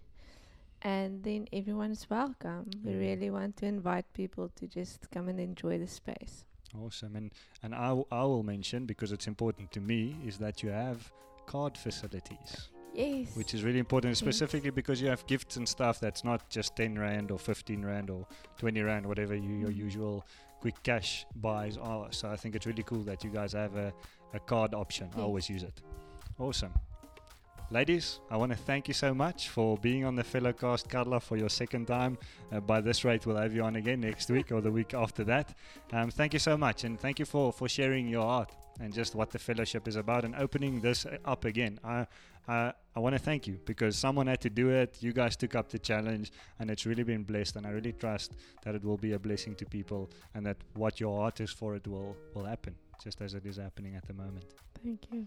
and 0.82 1.22
then 1.22 1.46
everyone 1.52 1.92
is 1.92 2.10
welcome. 2.10 2.68
We 2.84 2.94
really 2.94 3.30
want 3.30 3.56
to 3.58 3.66
invite 3.66 4.04
people 4.12 4.50
to 4.56 4.66
just 4.66 5.10
come 5.10 5.28
and 5.28 5.38
enjoy 5.40 5.78
the 5.78 5.86
space. 5.86 6.44
Awesome. 6.82 7.16
And 7.16 7.30
and 7.62 7.74
I, 7.74 7.88
w- 7.88 8.06
I 8.10 8.22
will 8.24 8.42
mention 8.42 8.86
because 8.86 9.12
it's 9.12 9.26
important 9.26 9.70
to 9.72 9.80
me 9.80 10.16
is 10.26 10.38
that 10.38 10.62
you 10.62 10.70
have 10.70 11.12
card 11.46 11.76
facilities, 11.76 12.68
Yes. 12.94 13.34
which 13.36 13.54
is 13.54 13.64
really 13.64 13.78
important, 13.78 14.10
Yes. 14.12 14.18
specifically 14.18 14.70
because 14.70 15.00
you 15.00 15.08
have 15.08 15.26
gifts 15.26 15.56
and 15.56 15.68
stuff 15.68 15.98
that's 16.00 16.24
not 16.24 16.48
just 16.50 16.76
10 16.76 16.98
rand 16.98 17.30
or 17.30 17.38
15 17.38 17.84
rand 17.84 18.10
or 18.10 18.26
20 18.58 18.80
rand, 18.82 19.06
whatever 19.06 19.34
you, 19.34 19.54
your 19.54 19.70
Mm. 19.70 19.76
usual 19.76 20.26
quick 20.60 20.82
cash 20.82 21.24
buys 21.36 21.76
are. 21.78 22.12
So 22.12 22.28
I 22.30 22.36
think 22.36 22.54
it's 22.54 22.66
really 22.66 22.82
cool 22.84 23.02
that 23.04 23.24
you 23.24 23.30
guys 23.30 23.52
have 23.52 23.74
a, 23.76 23.92
a 24.34 24.38
card 24.40 24.74
option. 24.74 25.08
I 25.16 25.20
always 25.20 25.48
use 25.48 25.62
it. 25.62 25.80
Awesome. 26.38 26.72
Ladies, 27.72 28.20
I 28.30 28.36
want 28.36 28.52
to 28.52 28.58
thank 28.58 28.86
you 28.86 28.92
so 28.92 29.14
much 29.14 29.48
for 29.48 29.78
being 29.78 30.04
on 30.04 30.14
the 30.14 30.22
fellow 30.22 30.52
cast, 30.52 30.90
Carla, 30.90 31.18
for 31.18 31.38
your 31.38 31.48
second 31.48 31.86
time. 31.86 32.18
Uh, 32.52 32.60
by 32.60 32.82
this 32.82 33.02
rate, 33.02 33.24
we'll 33.24 33.38
have 33.38 33.54
you 33.54 33.62
on 33.62 33.76
again 33.76 34.02
next 34.02 34.28
week 34.28 34.52
or 34.52 34.60
the 34.60 34.70
week 34.70 34.92
after 34.92 35.24
that. 35.24 35.54
Um, 35.90 36.10
thank 36.10 36.34
you 36.34 36.38
so 36.38 36.58
much, 36.58 36.84
and 36.84 37.00
thank 37.00 37.18
you 37.18 37.24
for, 37.24 37.50
for 37.50 37.70
sharing 37.70 38.06
your 38.06 38.26
art 38.26 38.52
and 38.78 38.92
just 38.92 39.14
what 39.14 39.30
the 39.30 39.38
fellowship 39.38 39.88
is 39.88 39.96
about 39.96 40.26
and 40.26 40.34
opening 40.34 40.82
this 40.82 41.06
up 41.24 41.46
again. 41.46 41.80
I 41.82 42.06
I, 42.46 42.74
I 42.94 43.00
want 43.00 43.14
to 43.14 43.18
thank 43.18 43.46
you 43.46 43.58
because 43.64 43.96
someone 43.96 44.26
had 44.26 44.42
to 44.42 44.50
do 44.50 44.68
it. 44.68 44.98
You 45.00 45.14
guys 45.14 45.34
took 45.34 45.54
up 45.54 45.70
the 45.70 45.78
challenge, 45.78 46.30
and 46.58 46.70
it's 46.70 46.84
really 46.84 47.04
been 47.04 47.22
blessed. 47.22 47.56
And 47.56 47.66
I 47.66 47.70
really 47.70 47.92
trust 47.92 48.34
that 48.64 48.74
it 48.74 48.84
will 48.84 48.98
be 48.98 49.12
a 49.12 49.18
blessing 49.18 49.54
to 49.54 49.64
people, 49.64 50.10
and 50.34 50.44
that 50.44 50.58
what 50.74 51.00
your 51.00 51.22
art 51.22 51.40
is 51.40 51.50
for 51.50 51.74
it 51.76 51.86
will 51.88 52.16
will 52.34 52.44
happen, 52.44 52.74
just 53.02 53.22
as 53.22 53.32
it 53.32 53.46
is 53.46 53.56
happening 53.56 53.96
at 53.96 54.06
the 54.06 54.12
moment. 54.12 54.44
Thank 54.84 55.06
you. 55.10 55.26